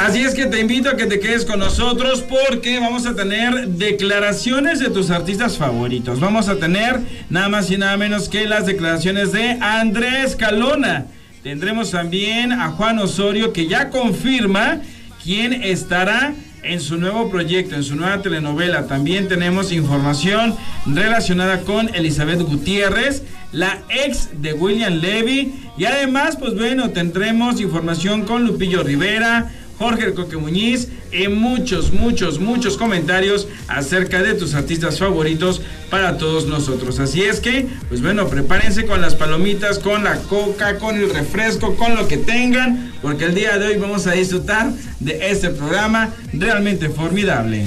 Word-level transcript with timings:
Así 0.00 0.22
es 0.22 0.34
que 0.34 0.46
te 0.46 0.60
invito 0.60 0.88
a 0.88 0.96
que 0.96 1.06
te 1.06 1.20
quedes 1.20 1.44
con 1.44 1.60
nosotros 1.60 2.22
porque 2.22 2.80
vamos 2.80 3.06
a 3.06 3.14
tener 3.14 3.68
declaraciones 3.68 4.80
de 4.80 4.90
tus 4.90 5.10
artistas 5.10 5.56
favoritos. 5.56 6.18
Vamos 6.18 6.48
a 6.48 6.56
tener 6.56 7.00
nada 7.30 7.48
más 7.48 7.70
y 7.70 7.76
nada 7.76 7.96
menos 7.96 8.28
que 8.28 8.46
las 8.46 8.66
declaraciones 8.66 9.32
de 9.32 9.58
Andrés 9.60 10.34
Calona. 10.34 11.06
Tendremos 11.42 11.92
también 11.92 12.52
a 12.52 12.70
Juan 12.70 12.98
Osorio 12.98 13.52
que 13.52 13.68
ya 13.68 13.90
confirma 13.90 14.80
quién 15.22 15.52
estará 15.52 16.34
en 16.62 16.80
su 16.80 16.98
nuevo 16.98 17.30
proyecto, 17.30 17.74
en 17.76 17.84
su 17.84 17.94
nueva 17.94 18.20
telenovela. 18.20 18.86
También 18.86 19.28
tenemos 19.28 19.72
información 19.72 20.56
relacionada 20.86 21.60
con 21.60 21.94
Elizabeth 21.94 22.40
Gutiérrez, 22.42 23.22
la 23.52 23.78
ex 23.88 24.42
de 24.42 24.52
William 24.54 24.94
Levy. 24.94 25.54
Y 25.76 25.84
además, 25.84 26.36
pues 26.36 26.54
bueno, 26.54 26.90
tendremos 26.90 27.60
información 27.60 28.22
con 28.22 28.44
Lupillo 28.44 28.82
Rivera, 28.82 29.50
Jorge 29.78 30.12
Coque 30.12 30.36
Muñiz 30.36 30.88
y 31.12 31.28
muchos, 31.28 31.92
muchos, 31.92 32.40
muchos 32.40 32.76
comentarios 32.76 33.46
acerca 33.68 34.22
de 34.22 34.34
tus 34.34 34.54
artistas 34.54 34.98
favoritos 34.98 35.62
para 35.88 36.18
todos 36.18 36.46
nosotros. 36.46 36.98
Así 36.98 37.22
es 37.22 37.38
que, 37.38 37.66
pues 37.88 38.02
bueno, 38.02 38.28
prepárense 38.28 38.86
con 38.86 39.00
las 39.00 39.14
palomitas, 39.14 39.78
con 39.78 40.02
la 40.04 40.16
coca, 40.16 40.78
con 40.78 40.96
el 40.96 41.10
refresco, 41.10 41.76
con 41.76 41.94
lo 41.94 42.08
que 42.08 42.16
tengan, 42.16 42.92
porque 43.00 43.26
el 43.26 43.34
día 43.34 43.56
de 43.58 43.68
hoy 43.68 43.76
vamos 43.76 44.06
a 44.06 44.12
disfrutar 44.12 44.72
de 44.98 45.30
este 45.30 45.50
programa 45.50 46.10
realmente 46.32 46.88
formidable. 46.88 47.64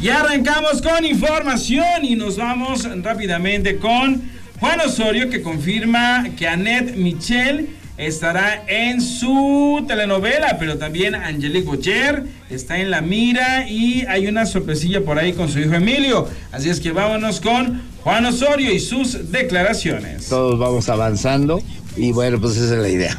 Y 0.00 0.08
arrancamos 0.08 0.82
con 0.82 1.04
información 1.04 2.04
y 2.04 2.16
nos 2.16 2.36
vamos 2.36 2.86
rápidamente 3.02 3.78
con 3.78 4.22
Juan 4.60 4.80
Osorio 4.80 5.30
que 5.30 5.40
confirma 5.40 6.26
que 6.36 6.48
Annette 6.48 6.96
Michel 6.96 7.77
estará 7.98 8.62
en 8.68 9.00
su 9.00 9.84
telenovela, 9.86 10.56
pero 10.58 10.78
también 10.78 11.14
Angelique 11.14 11.66
Bocher 11.66 12.24
está 12.48 12.78
en 12.78 12.90
la 12.90 13.00
mira 13.00 13.68
y 13.68 14.06
hay 14.06 14.28
una 14.28 14.46
sorpresilla 14.46 15.04
por 15.04 15.18
ahí 15.18 15.32
con 15.32 15.48
su 15.48 15.58
hijo 15.58 15.74
Emilio. 15.74 16.28
Así 16.52 16.70
es 16.70 16.80
que 16.80 16.92
vámonos 16.92 17.40
con 17.40 17.82
Juan 18.02 18.24
Osorio 18.24 18.72
y 18.72 18.78
sus 18.78 19.30
declaraciones. 19.32 20.28
Todos 20.28 20.58
vamos 20.58 20.88
avanzando 20.88 21.60
y 21.96 22.12
bueno, 22.12 22.40
pues 22.40 22.56
esa 22.56 22.76
es 22.76 22.80
la 22.80 22.88
idea. 22.88 23.18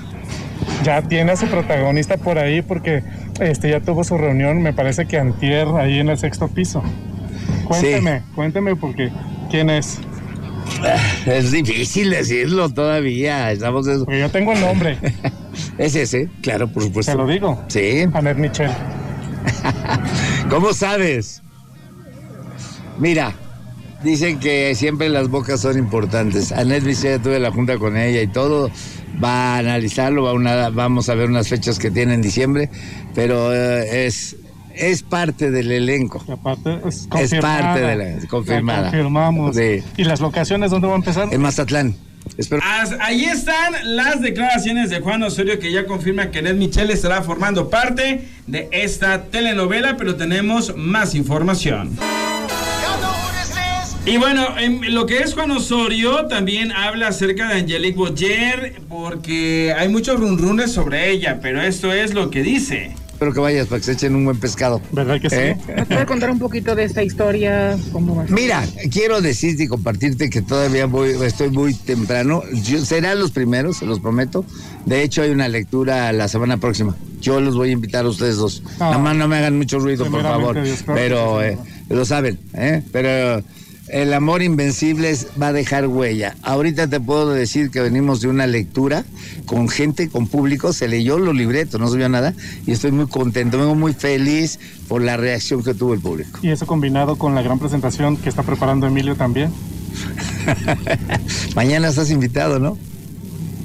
Ya 0.83 1.01
tiene 1.01 1.33
a 1.33 1.35
su 1.35 1.47
protagonista 1.47 2.17
por 2.17 2.39
ahí 2.39 2.61
porque 2.61 3.03
este 3.41 3.69
ya 3.69 3.81
tuvo 3.81 4.03
su 4.03 4.17
reunión, 4.17 4.61
me 4.61 4.73
parece 4.73 5.05
que 5.05 5.17
antier 5.17 5.67
ahí 5.67 5.99
en 5.99 6.09
el 6.09 6.17
sexto 6.17 6.47
piso. 6.47 6.81
Cuénteme, 7.65 8.23
cuénteme 8.33 8.75
porque 8.75 9.11
quién 9.51 9.69
es. 9.69 9.99
Es 11.25 11.51
difícil 11.51 12.09
decirlo 12.09 12.69
todavía. 12.69 13.51
Estamos 13.51 13.85
yo 13.85 14.29
tengo 14.29 14.53
el 14.53 14.61
nombre. 14.61 14.97
es 15.77 15.95
ese, 15.95 16.29
claro, 16.41 16.67
por 16.67 16.83
supuesto. 16.83 17.11
Te 17.11 17.17
lo 17.17 17.27
digo. 17.27 17.63
Sí. 17.67 18.05
Anet 18.13 18.37
Michel. 18.37 18.71
¿Cómo 20.49 20.73
sabes? 20.73 21.41
Mira, 22.97 23.33
dicen 24.03 24.39
que 24.39 24.75
siempre 24.75 25.09
las 25.09 25.29
bocas 25.29 25.61
son 25.61 25.77
importantes. 25.77 26.51
Anet 26.51 26.83
Michel, 26.83 27.21
tuve 27.21 27.39
la 27.39 27.51
junta 27.51 27.77
con 27.77 27.97
ella 27.97 28.21
y 28.21 28.27
todo. 28.27 28.69
Va 29.23 29.55
a 29.55 29.57
analizarlo, 29.59 30.23
va 30.23 30.69
vamos 30.69 31.09
a 31.09 31.15
ver 31.15 31.29
unas 31.29 31.49
fechas 31.49 31.77
que 31.77 31.91
tiene 31.91 32.13
en 32.13 32.21
diciembre, 32.21 32.69
pero 33.15 33.53
eh, 33.53 34.05
es 34.05 34.37
es 34.79 35.03
parte 35.03 35.51
del 35.51 35.71
elenco. 35.71 36.23
aparte 36.31 36.79
es, 36.87 37.07
parte 37.41 37.81
de 37.81 37.95
la 37.95 38.27
confirmada. 38.27 38.83
confirmamos. 38.83 39.57
¿Y 39.97 40.03
las 40.03 40.21
locaciones 40.21 40.71
dónde 40.71 40.87
va 40.87 40.93
a 40.93 40.97
empezar? 40.97 41.27
En 41.31 41.41
Mazatlán. 41.41 41.95
Ahí 43.01 43.25
están 43.25 43.73
las 43.83 44.21
declaraciones 44.21 44.89
de 44.89 44.99
Juan 45.01 45.23
Osorio 45.23 45.59
que 45.59 45.71
ya 45.71 45.85
confirma 45.85 46.31
que 46.31 46.41
Ned 46.41 46.55
Michel 46.55 46.89
estará 46.91 47.21
formando 47.21 47.69
parte 47.69 48.27
de 48.47 48.69
esta 48.71 49.23
telenovela, 49.23 49.97
pero 49.97 50.15
tenemos 50.15 50.75
más 50.75 51.15
información. 51.15 51.97
Y 54.05 54.17
bueno, 54.17 54.57
en 54.57 54.93
lo 54.93 55.05
que 55.05 55.19
es 55.19 55.33
Juan 55.33 55.51
Osorio 55.51 56.25
también 56.27 56.71
habla 56.71 57.09
acerca 57.09 57.47
de 57.49 57.55
Angelique 57.55 57.97
Boyer 57.97 58.81
porque 58.87 59.73
hay 59.77 59.89
muchos 59.89 60.19
runrunes 60.19 60.71
sobre 60.71 61.11
ella, 61.11 61.39
pero 61.41 61.61
esto 61.61 61.91
es 61.91 62.13
lo 62.13 62.31
que 62.31 62.41
dice. 62.41 62.95
Espero 63.19 63.33
que 63.33 63.41
vayas 63.41 63.67
para 63.67 63.79
que 63.79 63.83
se 63.83 63.91
echen 63.91 64.15
un 64.15 64.23
buen 64.23 64.39
pescado. 64.39 64.81
¿Verdad 64.93 65.19
que 65.19 65.29
sí? 65.29 65.35
¿Eh? 65.35 65.57
¿Me 65.75 65.85
puede 65.85 66.05
contar 66.05 66.31
un 66.31 66.39
poquito 66.39 66.73
de 66.73 66.85
esta 66.85 67.03
historia? 67.03 67.77
Mira, 68.29 68.63
quiero 68.89 69.19
decirte 69.19 69.63
y 69.63 69.67
compartirte 69.67 70.29
que 70.29 70.41
todavía 70.41 70.85
voy, 70.85 71.17
estoy 71.25 71.49
muy 71.49 71.73
temprano. 71.73 72.43
serán 72.81 73.19
los 73.19 73.31
primeros, 73.31 73.75
se 73.75 73.85
los 73.85 73.99
prometo. 73.99 74.45
De 74.85 75.03
hecho, 75.03 75.21
hay 75.21 75.31
una 75.31 75.49
lectura 75.49 76.13
la 76.13 76.29
semana 76.29 76.55
próxima. 76.55 76.95
Yo 77.19 77.41
los 77.41 77.57
voy 77.57 77.71
a 77.71 77.73
invitar 77.73 78.05
a 78.05 78.07
ustedes 78.07 78.37
dos. 78.37 78.63
Ah. 78.75 78.91
Nada 78.91 78.99
más 78.99 79.17
no 79.17 79.27
me 79.27 79.35
hagan 79.35 79.57
mucho 79.57 79.79
ruido, 79.79 80.09
por 80.09 80.21
favor. 80.21 80.57
pero 80.85 81.43
eh, 81.43 81.57
lo 81.89 82.05
saben, 82.05 82.39
¿eh? 82.53 82.83
Pero 82.93 83.43
el 83.89 84.13
amor 84.13 84.41
invencible 84.41 85.15
va 85.41 85.47
a 85.47 85.53
dejar 85.53 85.87
huella. 85.87 86.35
Ahorita 86.43 86.87
te 86.87 86.99
puedo 86.99 87.29
decir 87.31 87.71
que 87.71 87.81
venimos 87.81 88.21
de 88.21 88.27
una 88.27 88.47
lectura 88.47 89.03
con 89.45 89.67
gente, 89.67 90.09
con 90.09 90.27
público, 90.27 90.73
se 90.73 90.87
leyó 90.87 91.17
los 91.17 91.35
libretos, 91.35 91.79
no 91.79 91.87
se 91.89 91.97
vio 91.97 92.09
nada 92.09 92.33
y 92.65 92.71
estoy 92.71 92.91
muy 92.91 93.07
contento, 93.07 93.57
vengo 93.57 93.75
muy 93.75 93.93
feliz 93.93 94.59
por 94.87 95.01
la 95.01 95.17
reacción 95.17 95.63
que 95.63 95.73
tuvo 95.73 95.93
el 95.93 95.99
público. 95.99 96.39
Y 96.41 96.49
eso 96.49 96.67
combinado 96.67 97.17
con 97.17 97.35
la 97.35 97.41
gran 97.41 97.59
presentación 97.59 98.17
que 98.17 98.29
está 98.29 98.43
preparando 98.43 98.87
Emilio 98.87 99.15
también. 99.15 99.51
Mañana 101.55 101.89
estás 101.89 102.11
invitado, 102.11 102.59
¿no? 102.59 102.77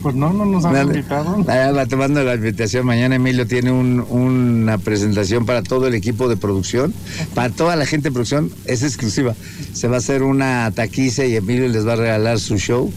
Pues 0.04 0.16
no, 0.16 0.34
no 0.34 0.44
nos 0.44 0.66
han 0.66 0.86
invitado. 0.86 1.42
te 1.88 1.96
mando 1.96 2.22
la 2.22 2.34
invitación. 2.34 2.84
Mañana 2.84 3.14
Emilio 3.14 3.46
tiene 3.46 3.72
una 3.72 4.76
presentación 4.76 5.46
para 5.46 5.62
todo 5.62 5.86
el 5.86 5.94
equipo 5.94 6.28
de 6.28 6.36
producción. 6.36 6.92
Para 7.34 7.48
toda 7.48 7.74
la 7.74 7.86
gente 7.86 8.10
de 8.10 8.12
producción 8.12 8.50
es 8.66 8.82
exclusiva. 8.82 9.34
Se 9.72 9.88
va 9.88 9.94
a 9.94 9.98
hacer 10.00 10.22
una 10.22 10.70
taquiza 10.74 11.24
y 11.24 11.36
Emilio 11.36 11.68
les 11.68 11.86
va 11.86 11.94
a 11.94 11.96
regalar 11.96 12.38
su 12.38 12.58
show 12.58 12.92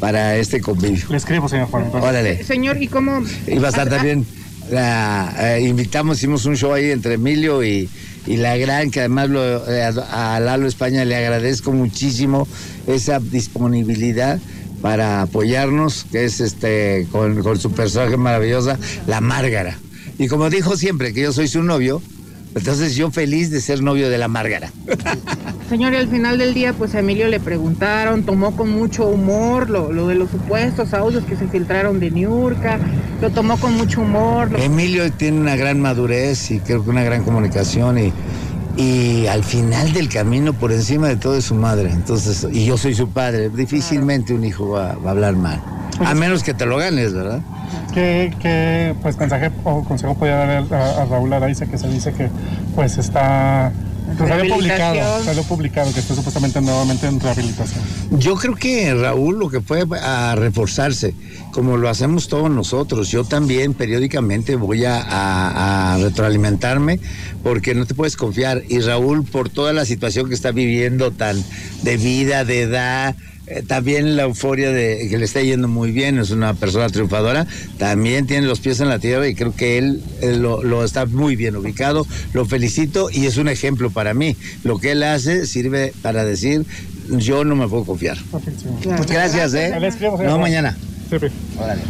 para 0.00 0.36
este 0.36 0.60
convivio. 0.60 1.04
Le 1.08 1.16
escribo, 1.16 1.48
señor 1.48 1.68
Juan. 1.68 1.92
Órale. 1.92 2.42
Señor, 2.42 2.82
¿y 2.82 2.88
cómo? 2.88 3.22
Y 3.46 3.56
va 3.60 3.68
a 3.68 3.70
estar 3.70 3.88
también, 3.88 4.26
la, 4.68 5.32
eh, 5.38 5.60
invitamos, 5.60 6.18
hicimos 6.18 6.44
un 6.44 6.56
show 6.56 6.72
ahí 6.72 6.90
entre 6.90 7.14
Emilio 7.14 7.62
y, 7.62 7.88
la 8.26 8.56
gran, 8.56 8.90
que 8.90 8.98
además 8.98 9.30
lo, 9.30 9.70
eh, 9.70 9.92
a 10.10 10.40
Lalo 10.40 10.66
España 10.66 11.04
le 11.04 11.14
agradezco 11.14 11.70
muchísimo 11.70 12.48
esa 12.88 13.20
disponibilidad 13.20 14.40
para 14.80 15.22
apoyarnos, 15.22 16.06
que 16.10 16.24
es 16.24 16.40
este 16.40 17.06
con, 17.10 17.42
su 17.58 17.72
personaje 17.72 18.16
maravillosa, 18.16 18.78
la 19.06 19.20
Márgara. 19.20 19.76
Y 20.18 20.28
como 20.28 20.50
dijo 20.50 20.76
siempre 20.76 21.12
que 21.12 21.22
yo 21.22 21.32
soy 21.32 21.48
su 21.48 21.62
novio, 21.62 22.02
entonces 22.54 22.96
yo 22.96 23.10
feliz 23.10 23.50
de 23.50 23.60
ser 23.60 23.82
novio 23.82 24.10
de 24.10 24.18
la 24.18 24.28
Márgara. 24.28 24.72
Señor, 25.68 25.92
y 25.92 25.96
al 25.96 26.08
final 26.08 26.38
del 26.38 26.54
día, 26.54 26.72
pues 26.72 26.94
a 26.94 27.00
Emilio 27.00 27.28
le 27.28 27.40
preguntaron, 27.40 28.24
tomó 28.24 28.56
con 28.56 28.70
mucho 28.70 29.06
humor 29.06 29.68
lo, 29.68 30.06
de 30.06 30.14
los 30.14 30.30
supuestos 30.30 30.94
audios 30.94 31.24
que 31.24 31.36
se 31.36 31.46
filtraron 31.46 32.00
de 32.00 32.10
Niurka, 32.10 32.78
lo 33.20 33.30
tomó 33.30 33.58
con 33.58 33.74
mucho 33.74 34.00
humor. 34.00 34.48
Emilio 34.58 35.12
tiene 35.12 35.38
una 35.38 35.56
gran 35.56 35.78
madurez 35.80 36.50
y 36.50 36.60
creo 36.60 36.82
que 36.82 36.90
una 36.90 37.04
gran 37.04 37.22
comunicación 37.22 37.98
y 37.98 38.12
y 38.78 39.26
al 39.26 39.42
final 39.42 39.92
del 39.92 40.08
camino 40.08 40.52
por 40.52 40.70
encima 40.70 41.08
de 41.08 41.16
todo 41.16 41.36
es 41.36 41.46
su 41.46 41.56
madre. 41.56 41.90
Entonces, 41.90 42.46
y 42.52 42.64
yo 42.64 42.78
soy 42.78 42.94
su 42.94 43.08
padre, 43.08 43.50
difícilmente 43.50 44.32
un 44.32 44.44
hijo 44.44 44.68
va, 44.70 44.90
a 44.92 45.10
hablar 45.10 45.34
mal. 45.34 45.60
A 45.98 46.14
menos 46.14 46.44
que 46.44 46.54
te 46.54 46.64
lo 46.64 46.76
ganes, 46.76 47.12
¿verdad? 47.12 47.40
¿Qué, 47.92 48.32
qué 48.40 48.94
pues, 49.02 49.18
mensaje 49.18 49.50
consejo 49.64 50.14
podría 50.14 50.36
dar 50.36 50.50
a, 50.72 51.02
a 51.02 51.04
Raúl 51.06 51.32
Araiza 51.32 51.66
que 51.66 51.76
se 51.76 51.88
dice 51.88 52.12
que 52.12 52.30
pues 52.76 52.98
está 52.98 53.72
pues 54.16 54.28
salió 54.28 54.54
publicado, 54.54 55.24
salió 55.24 55.42
publicado 55.42 55.92
que 55.92 56.00
está 56.00 56.14
supuestamente 56.14 56.60
nuevamente 56.60 57.06
en 57.06 57.20
rehabilitación. 57.20 57.82
Yo 58.12 58.36
creo 58.36 58.54
que 58.54 58.94
Raúl 58.94 59.38
lo 59.38 59.50
que 59.50 59.60
fue 59.60 59.84
a 60.00 60.34
reforzarse, 60.34 61.14
como 61.52 61.76
lo 61.76 61.88
hacemos 61.88 62.28
todos 62.28 62.50
nosotros. 62.50 63.10
Yo 63.10 63.24
también 63.24 63.74
periódicamente 63.74 64.56
voy 64.56 64.84
a, 64.86 65.98
retroalimentarme 66.00 67.00
porque 67.42 67.74
no 67.74 67.86
te 67.86 67.94
puedes 67.94 68.16
confiar. 68.16 68.62
Y 68.68 68.80
Raúl, 68.80 69.24
por 69.24 69.48
toda 69.50 69.72
la 69.72 69.84
situación 69.84 70.28
que 70.28 70.34
está 70.34 70.52
viviendo, 70.52 71.10
tan 71.10 71.42
de 71.82 71.96
vida, 71.96 72.44
de 72.44 72.62
edad, 72.62 73.16
eh, 73.50 73.62
también 73.66 74.16
la 74.16 74.24
euforia 74.24 74.70
de 74.70 75.08
que 75.08 75.16
le 75.16 75.24
está 75.24 75.40
yendo 75.40 75.68
muy 75.68 75.90
bien, 75.90 76.18
es 76.18 76.30
una 76.30 76.52
persona 76.54 76.88
triunfadora, 76.88 77.46
también 77.78 78.26
tiene 78.26 78.46
los 78.46 78.60
pies 78.60 78.80
en 78.80 78.88
la 78.88 78.98
tierra 78.98 79.26
y 79.26 79.34
creo 79.34 79.54
que 79.54 79.78
él, 79.78 80.02
lo, 80.20 80.84
está 80.84 81.06
muy 81.06 81.34
bien 81.34 81.56
ubicado, 81.56 82.06
lo 82.34 82.44
felicito 82.44 83.08
y 83.10 83.26
es 83.26 83.38
un 83.38 83.48
ejemplo 83.48 83.90
para 83.90 84.12
mí. 84.12 84.36
Lo 84.64 84.78
que 84.78 84.92
él 84.92 85.02
hace 85.02 85.46
sirve 85.46 85.94
para 86.02 86.24
decir, 86.24 86.66
yo 87.08 87.44
no 87.44 87.56
me 87.56 87.68
puedo 87.68 87.84
confiar. 87.84 88.18
gracias, 89.08 89.54
¿eh? 89.54 89.74
No, 90.24 90.38
mañana. 90.38 90.76
Órale. 91.58 91.82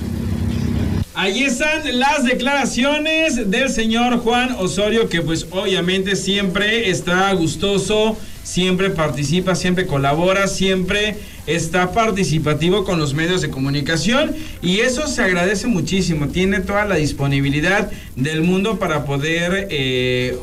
Allí 1.15 1.43
están 1.43 1.83
las 1.99 2.23
declaraciones 2.23 3.51
del 3.51 3.71
señor 3.71 4.19
Juan 4.19 4.55
Osorio, 4.61 5.09
que 5.09 5.21
pues 5.21 5.49
obviamente 5.51 6.15
siempre 6.15 6.91
está 6.91 7.33
gustoso, 7.33 8.17
siempre 8.45 8.91
participa, 8.91 9.57
siempre 9.57 9.87
colabora, 9.87 10.47
siempre 10.47 11.17
está 11.49 11.93
participativo 11.93 12.85
con 12.85 12.99
los 12.99 13.15
medios 13.15 13.41
de 13.41 13.49
comunicación 13.49 14.35
y 14.63 14.81
eso 14.81 15.07
se 15.07 15.23
agradece 15.23 15.67
muchísimo. 15.67 16.29
Tiene 16.29 16.61
toda 16.61 16.85
la 16.85 16.97
disponibilidad 16.97 17.91
del 18.17 18.43
mundo 18.43 18.79
para 18.79 19.07
poder 19.07 19.67
eh, 19.71 20.39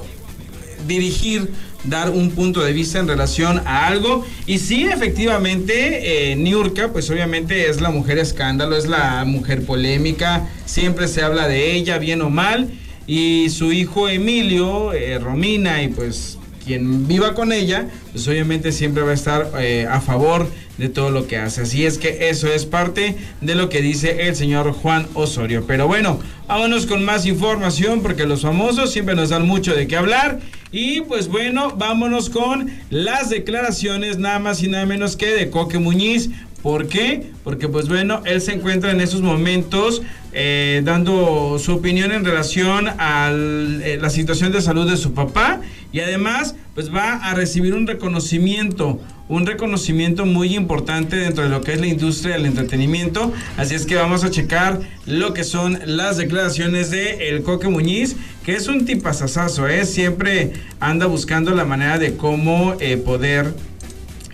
dirigir 0.88 1.52
dar 1.84 2.10
un 2.10 2.32
punto 2.32 2.62
de 2.62 2.74
vista 2.74 2.98
en 2.98 3.08
relación 3.08 3.62
a 3.66 3.86
algo. 3.86 4.26
Y 4.48 4.58
sí, 4.58 4.86
efectivamente, 4.86 6.32
eh, 6.32 6.36
Niurka, 6.36 6.92
pues 6.92 7.08
obviamente 7.12 7.70
es 7.70 7.80
la 7.80 7.92
mujer 7.92 8.18
escándalo, 8.18 8.76
es 8.76 8.88
la 8.88 9.24
mujer 9.26 9.64
polémica, 9.64 10.50
siempre 10.66 11.08
se 11.08 11.22
habla 11.22 11.48
de 11.48 11.76
ella, 11.76 12.00
bien 12.00 12.24
o 12.24 12.32
mal. 12.32 12.72
Y 13.06 13.52
su 13.52 13.72
hijo 13.72 14.10
Emilio, 14.10 14.92
eh, 14.94 15.20
Romina, 15.20 15.84
y 15.84 15.90
pues 15.90 16.40
quien 16.66 17.08
viva 17.08 17.36
con 17.36 17.52
ella, 17.52 17.88
pues 18.12 18.28
obviamente 18.28 18.72
siempre 18.72 19.04
va 19.04 19.12
a 19.12 19.14
estar 19.14 19.52
a 19.88 20.02
favor 20.02 20.48
de 20.78 20.90
todo 20.90 21.12
lo 21.12 21.28
que 21.28 21.38
hace. 21.38 21.62
Así 21.62 21.86
es 21.86 21.98
que 21.98 22.30
eso 22.30 22.48
es 22.48 22.66
parte 22.66 23.16
de 23.42 23.56
lo 23.56 23.70
que 23.70 23.82
dice 23.82 24.28
el 24.28 24.36
señor 24.36 24.72
Juan 24.72 25.08
Osorio. 25.14 25.66
Pero 25.68 25.88
bueno, 25.88 26.20
vámonos 26.48 26.86
con 26.86 27.04
más 27.06 27.26
información 27.26 28.02
porque 28.02 28.26
los 28.26 28.42
famosos 28.42 28.92
siempre 28.92 29.16
nos 29.16 29.30
dan 29.30 29.48
mucho 29.48 29.76
de 29.76 29.88
qué 29.88 29.98
hablar. 29.98 30.40
Y 30.72 31.02
pues 31.02 31.28
bueno, 31.28 31.74
vámonos 31.78 32.30
con 32.30 32.70
las 32.90 33.30
declaraciones 33.30 34.18
nada 34.18 34.40
más 34.40 34.62
y 34.62 34.68
nada 34.68 34.86
menos 34.86 35.16
que 35.16 35.28
de 35.28 35.50
Coque 35.50 35.80
Muñiz. 35.80 36.30
¿Por 36.66 36.88
qué? 36.88 37.22
Porque 37.44 37.68
pues 37.68 37.88
bueno, 37.88 38.24
él 38.26 38.42
se 38.42 38.52
encuentra 38.52 38.90
en 38.90 39.00
esos 39.00 39.22
momentos 39.22 40.02
eh, 40.34 40.82
dando 40.84 41.60
su 41.60 41.76
opinión 41.76 42.12
en 42.12 42.26
relación 42.26 42.88
a 42.98 43.30
eh, 43.32 44.00
la 44.02 44.10
situación 44.10 44.52
de 44.52 44.64
salud 44.64 44.90
de 44.90 44.98
su 44.98 45.14
papá 45.14 45.62
y 45.92 46.00
además 46.00 46.56
pues 46.74 46.92
va 46.92 47.18
a 47.18 47.36
recibir 47.36 47.76
un 47.76 47.86
reconocimiento 47.86 49.00
un 49.28 49.46
reconocimiento 49.46 50.26
muy 50.26 50.56
importante 50.56 51.16
dentro 51.18 51.44
de 51.44 51.50
lo 51.50 51.62
que 51.62 51.74
es 51.74 51.80
la 51.80 51.88
industria 51.88 52.36
del 52.36 52.46
entretenimiento. 52.46 53.34
Así 53.58 53.74
es 53.74 53.86
que 53.86 53.96
vamos 53.96 54.24
a 54.24 54.30
checar 54.30 54.80
lo 55.08 55.34
que 55.34 55.44
son 55.44 55.80
las 55.86 56.18
declaraciones 56.18 56.92
de 56.92 57.30
El 57.30 57.42
Coque 57.42 57.68
Muñiz, 57.68 58.16
que 58.44 58.56
es 58.56 58.68
un 58.68 58.86
tipazazazo, 58.86 59.68
¿eh? 59.68 59.86
Siempre 59.86 60.54
anda 60.80 61.08
buscando 61.08 61.56
la 61.56 61.66
manera 61.66 61.98
de 61.98 62.16
cómo 62.16 62.76
eh, 62.80 62.98
poder 62.98 63.54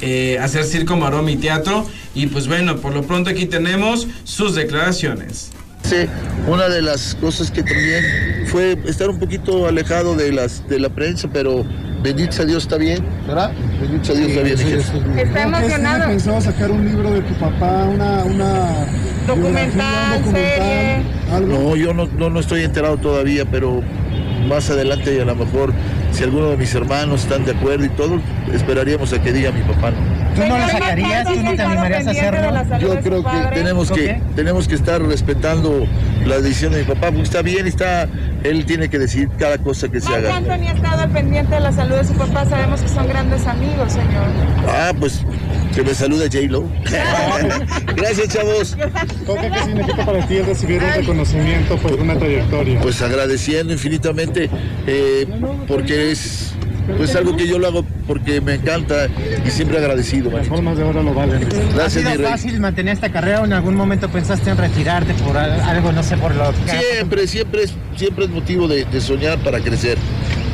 eh, 0.02 0.38
hacer 0.40 0.64
circo, 0.64 0.98
maroma 0.98 1.32
y 1.32 1.38
teatro. 1.38 1.86
Y 2.14 2.28
pues 2.28 2.48
bueno, 2.48 2.78
por 2.78 2.94
lo 2.94 3.04
pronto 3.04 3.30
aquí 3.30 3.46
tenemos 3.46 4.08
sus 4.24 4.56
declaraciones. 4.56 5.52
Sí, 5.84 6.08
una 6.48 6.70
de 6.70 6.82
las 6.82 7.16
cosas 7.16 7.50
que 7.52 7.64
también 7.64 8.04
fue 8.48 8.78
estar 8.86 9.10
un 9.10 9.20
poquito 9.20 9.68
alejado 9.68 10.16
de 10.16 10.32
las 10.32 10.68
de 10.68 10.80
la 10.80 10.90
prensa, 10.90 11.28
pero 11.32 11.66
bendito 12.04 12.32
sea 12.34 12.46
Dios 12.46 12.64
está 12.64 12.78
bien, 12.78 13.04
¿verdad? 13.28 13.52
Bendito 13.82 14.06
sea 14.06 14.16
Dios 14.16 14.30
está 14.30 14.44
bien. 14.44 15.18
está 15.18 15.44
emocionado. 15.44 16.08
Pensaba 16.08 16.42
sacar 16.42 16.72
un 16.72 16.88
libro 16.88 17.12
de 17.12 17.22
tu 17.22 17.34
papá, 17.34 17.86
una, 17.86 18.24
una 18.24 18.88
documental, 19.28 20.24
serie. 20.32 21.04
No, 21.48 21.76
yo 21.76 21.94
no, 21.94 22.08
no, 22.08 22.30
no 22.30 22.40
estoy 22.40 22.64
enterado 22.64 22.98
todavía, 22.98 23.46
pero 23.46 23.82
más 24.48 24.70
adelante 24.70 25.20
a 25.22 25.26
lo 25.26 25.36
mejor 25.36 25.74
si 26.12 26.24
alguno 26.24 26.50
de 26.50 26.58
mis 26.58 26.74
hermanos 26.76 27.24
están 27.24 27.46
de 27.46 27.52
acuerdo 27.52 27.86
y 27.86 27.90
todo, 27.90 28.20
esperaríamos 28.54 29.14
a 29.14 29.22
que 29.22 29.32
diga 29.32 29.52
mi 29.52 29.62
papá. 29.62 29.92
¿Tú 30.36 30.42
no 30.46 30.58
lo 30.58 30.68
sacarías? 30.68 31.28
¿Tú 31.28 31.42
no 31.42 31.56
te 31.56 31.62
animarías 31.62 32.08
a 32.08 32.12
hacerlo? 32.12 32.80
Yo 32.80 33.00
creo 33.02 33.24
que 33.24 33.38
tenemos 33.54 33.92
que 33.92 34.22
tenemos 34.36 34.68
que 34.68 34.76
estar 34.76 35.02
respetando 35.02 35.88
la 36.26 36.40
decisión 36.40 36.74
de 36.74 36.80
mi 36.80 36.86
papá, 36.86 37.08
porque 37.08 37.24
está 37.24 37.42
bien, 37.42 37.68
está 37.68 38.08
él 38.44 38.66
tiene 38.66 38.90
que 38.90 38.98
decir 38.98 39.30
cada 39.38 39.58
cosa 39.58 39.90
que 39.90 40.02
se 40.02 40.14
haga. 40.14 40.38
Anthony 40.38 40.68
ha 40.68 40.74
estado 40.74 41.02
al 41.02 41.10
pendiente 41.10 41.56
de 41.56 41.62
la 41.62 41.72
salud 41.72 41.96
de 41.96 42.06
su 42.06 42.14
papá, 42.14 42.46
sabemos 42.46 42.82
que 42.82 42.90
son 42.90 43.08
grandes 43.08 43.46
amigos, 43.48 43.94
señor. 43.94 44.28
Ah, 44.68 44.92
pues 45.00 45.24
que 45.74 45.84
me 45.84 45.94
salude 45.94 46.30
J-Lo. 46.32 46.64
Gracias, 47.96 48.28
chavos. 48.30 48.76
¿Qué 48.76 49.60
significa 49.66 50.06
para 50.06 50.28
ti 50.28 50.38
el 50.38 50.46
recibir 50.46 50.84
un 50.84 50.94
reconocimiento 50.94 51.78
por 51.78 51.94
una 51.94 52.18
trayectoria? 52.18 52.80
Pues 52.82 53.02
agradeciendo 53.02 53.74
infinitamente, 53.74 54.50
eh, 54.88 55.28
porque 55.68 56.12
es 56.12 56.54
pues 56.98 57.16
algo 57.16 57.36
que 57.36 57.48
yo 57.48 57.60
lo 57.60 57.68
hago 57.68 57.86
porque 58.08 58.42
me 58.42 58.56
encanta 58.56 59.08
y 59.46 59.50
siempre 59.50 59.78
agradecido. 59.78 60.32
Las 60.32 60.48
formas 60.48 60.78
de 60.78 60.84
ahora 60.84 61.02
lo 61.02 61.14
valen. 61.14 61.48
Gracias, 61.76 62.06
¿Ha 62.06 62.12
sido 62.12 62.28
fácil 62.28 62.60
mantener 62.60 62.94
esta 62.94 63.12
carrera 63.12 63.42
o 63.42 63.46
en 63.46 63.54
algún 63.54 63.76
momento 63.76 64.10
pensaste 64.10 64.50
en 64.50 64.58
retirarte 64.58 65.14
por 65.16 65.38
algo, 65.38 65.92
no 65.92 66.04
sé, 66.04 66.18
por 66.18 66.34
lo 66.36 66.52
que... 66.66 66.72
Siempre, 66.72 67.28
siempre 67.28 67.64
es, 67.64 67.74
siempre 67.96 68.26
es 68.26 68.32
motivo 68.32 68.68
de, 68.68 69.02
soñar 69.02 69.40
para 69.40 69.60
crecer. 69.60 69.98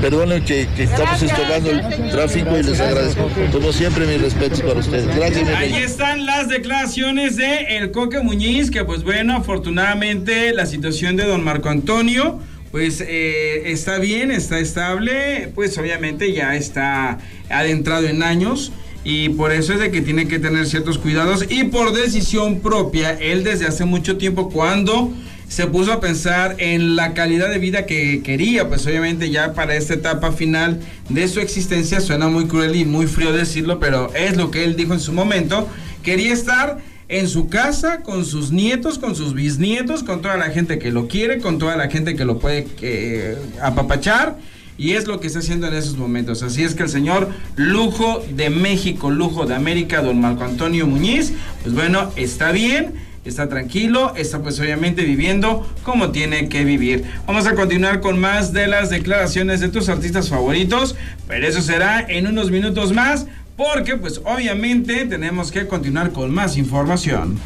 Perdonen 0.01 0.43
que, 0.45 0.67
estamos 0.77 1.21
estorbando 1.21 1.71
el 1.71 2.09
tráfico 2.11 2.57
y 2.57 2.63
les 2.63 2.79
agradezco. 2.79 3.29
Como 3.51 3.73
siempre, 3.73 4.05
mis 4.05 4.21
respetos 4.21 4.61
para 4.61 4.79
ustedes. 4.79 5.15
Gracias. 5.15 5.49
Ahí 5.49 5.75
están 5.75 6.25
las 6.25 6.49
declaraciones 6.49 7.35
de 7.35 7.77
El 7.77 7.91
Coque 7.91 8.19
Muñiz, 8.19 8.69
que 8.69 8.85
pues 8.85 9.03
bueno, 9.03 9.35
afortunadamente 9.35 10.53
la 10.53 10.65
situación 10.65 11.15
de 11.15 11.25
don 11.25 11.43
Marco 11.43 11.69
Antonio 11.69 12.39
pues 12.71 13.01
eh, 13.01 13.71
está 13.71 13.97
bien, 13.97 14.29
está 14.29 14.59
estable, 14.59 15.51
pues 15.55 15.77
obviamente 15.77 16.33
ya 16.33 16.55
está 16.55 17.17
adentrado 17.49 18.07
en 18.07 18.23
años 18.23 18.71
y 19.03 19.29
por 19.29 19.51
eso 19.51 19.73
es 19.73 19.79
de 19.79 19.89
que 19.89 20.01
tiene 20.01 20.27
que 20.27 20.37
tener 20.37 20.65
ciertos 20.67 20.97
cuidados 20.97 21.45
y 21.49 21.63
por 21.65 21.93
decisión 21.93 22.59
propia, 22.59 23.13
él 23.13 23.43
desde 23.43 23.65
hace 23.65 23.85
mucho 23.85 24.17
tiempo 24.17 24.49
cuando 24.49 25.13
se 25.47 25.67
puso 25.67 25.93
a 25.93 25.99
pensar 25.99 26.55
en 26.59 26.95
la 26.95 27.13
calidad 27.13 27.49
de 27.49 27.57
vida 27.57 27.85
que 27.85 28.21
quería, 28.21 28.67
pues 28.67 28.85
obviamente 28.85 29.29
ya 29.29 29.53
para 29.53 29.75
esta 29.75 29.93
etapa 29.93 30.31
final 30.31 30.79
de 31.09 31.27
su 31.27 31.39
existencia 31.39 32.01
suena 32.01 32.27
muy 32.27 32.47
cruel 32.47 32.75
y 32.75 32.85
muy 32.85 33.07
frío 33.07 33.31
decirlo, 33.31 33.79
pero 33.79 34.13
es 34.13 34.35
lo 34.35 34.51
que 34.51 34.65
él 34.65 34.75
dijo 34.75 34.93
en 34.93 34.99
su 34.99 35.13
momento, 35.13 35.67
quería 36.03 36.33
estar 36.33 36.79
en 37.09 37.27
su 37.29 37.47
casa, 37.47 38.03
con 38.03 38.25
sus 38.25 38.51
nietos, 38.51 38.99
con 38.99 39.15
sus 39.15 39.33
bisnietos, 39.33 40.03
con 40.03 40.21
toda 40.21 40.35
la 40.35 40.49
gente 40.49 40.77
que 40.77 40.91
lo 40.91 41.07
quiere, 41.07 41.39
con 41.39 41.57
toda 41.57 41.77
la 41.77 41.89
gente 41.89 42.15
que 42.15 42.25
lo 42.25 42.39
puede 42.39 42.67
eh, 42.81 43.37
apapachar. 43.61 44.37
Y 44.77 44.91
es 44.91 45.07
lo 45.07 45.19
que 45.19 45.25
está 45.25 45.39
haciendo 45.39 45.67
en 45.67 45.73
esos 45.73 45.97
momentos. 45.97 46.43
Así 46.43 46.63
es 46.63 46.75
que 46.75 46.83
el 46.83 46.89
señor 46.89 47.29
Lujo 47.55 48.23
de 48.35 48.51
México, 48.51 49.09
Lujo 49.09 49.47
de 49.47 49.55
América, 49.55 50.03
don 50.03 50.21
Marco 50.21 50.43
Antonio 50.43 50.85
Muñiz, 50.85 51.33
pues 51.63 51.73
bueno, 51.73 52.11
está 52.15 52.51
bien, 52.51 52.93
está 53.27 53.49
tranquilo, 53.49 54.13
está 54.15 54.39
pues 54.41 54.59
obviamente 54.59 55.03
viviendo 55.03 55.67
como 55.83 56.11
tiene 56.11 56.49
que 56.49 56.63
vivir. 56.63 57.05
Vamos 57.25 57.45
a 57.47 57.55
continuar 57.55 58.01
con 58.01 58.19
más 58.19 58.53
de 58.53 58.67
las 58.67 58.89
declaraciones 58.89 59.59
de 59.59 59.69
tus 59.69 59.89
artistas 59.89 60.29
favoritos, 60.29 60.95
pero 61.27 61.47
eso 61.47 61.61
será 61.61 62.05
en 62.07 62.27
unos 62.27 62.51
minutos 62.51 62.93
más 62.93 63.27
porque 63.55 63.97
pues 63.97 64.21
obviamente 64.23 65.05
tenemos 65.05 65.51
que 65.51 65.67
continuar 65.67 66.11
con 66.11 66.33
más 66.33 66.57
información. 66.57 67.39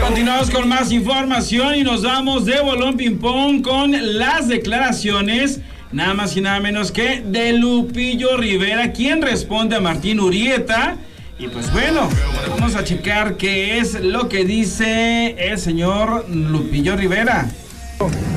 Continuamos 0.00 0.50
con 0.50 0.68
más 0.68 0.92
información 0.92 1.74
y 1.76 1.82
nos 1.82 2.02
vamos 2.02 2.44
de 2.44 2.60
bolón 2.60 2.96
ping 2.96 3.16
pong 3.16 3.62
con 3.62 4.18
las 4.18 4.48
declaraciones 4.48 5.60
nada 5.92 6.14
más 6.14 6.36
y 6.36 6.40
nada 6.40 6.58
menos 6.60 6.90
que 6.90 7.20
de 7.20 7.52
Lupillo 7.52 8.36
Rivera, 8.36 8.92
quien 8.92 9.22
responde 9.22 9.76
a 9.76 9.80
Martín 9.80 10.20
Urieta. 10.20 10.96
Y 11.42 11.48
pues 11.48 11.72
bueno, 11.72 12.08
vamos 12.50 12.76
a 12.76 12.84
checar 12.84 13.36
qué 13.36 13.78
es 13.78 14.00
lo 14.00 14.28
que 14.28 14.44
dice 14.44 15.34
el 15.36 15.58
señor 15.58 16.24
Lupillo 16.30 16.94
Rivera. 16.94 17.48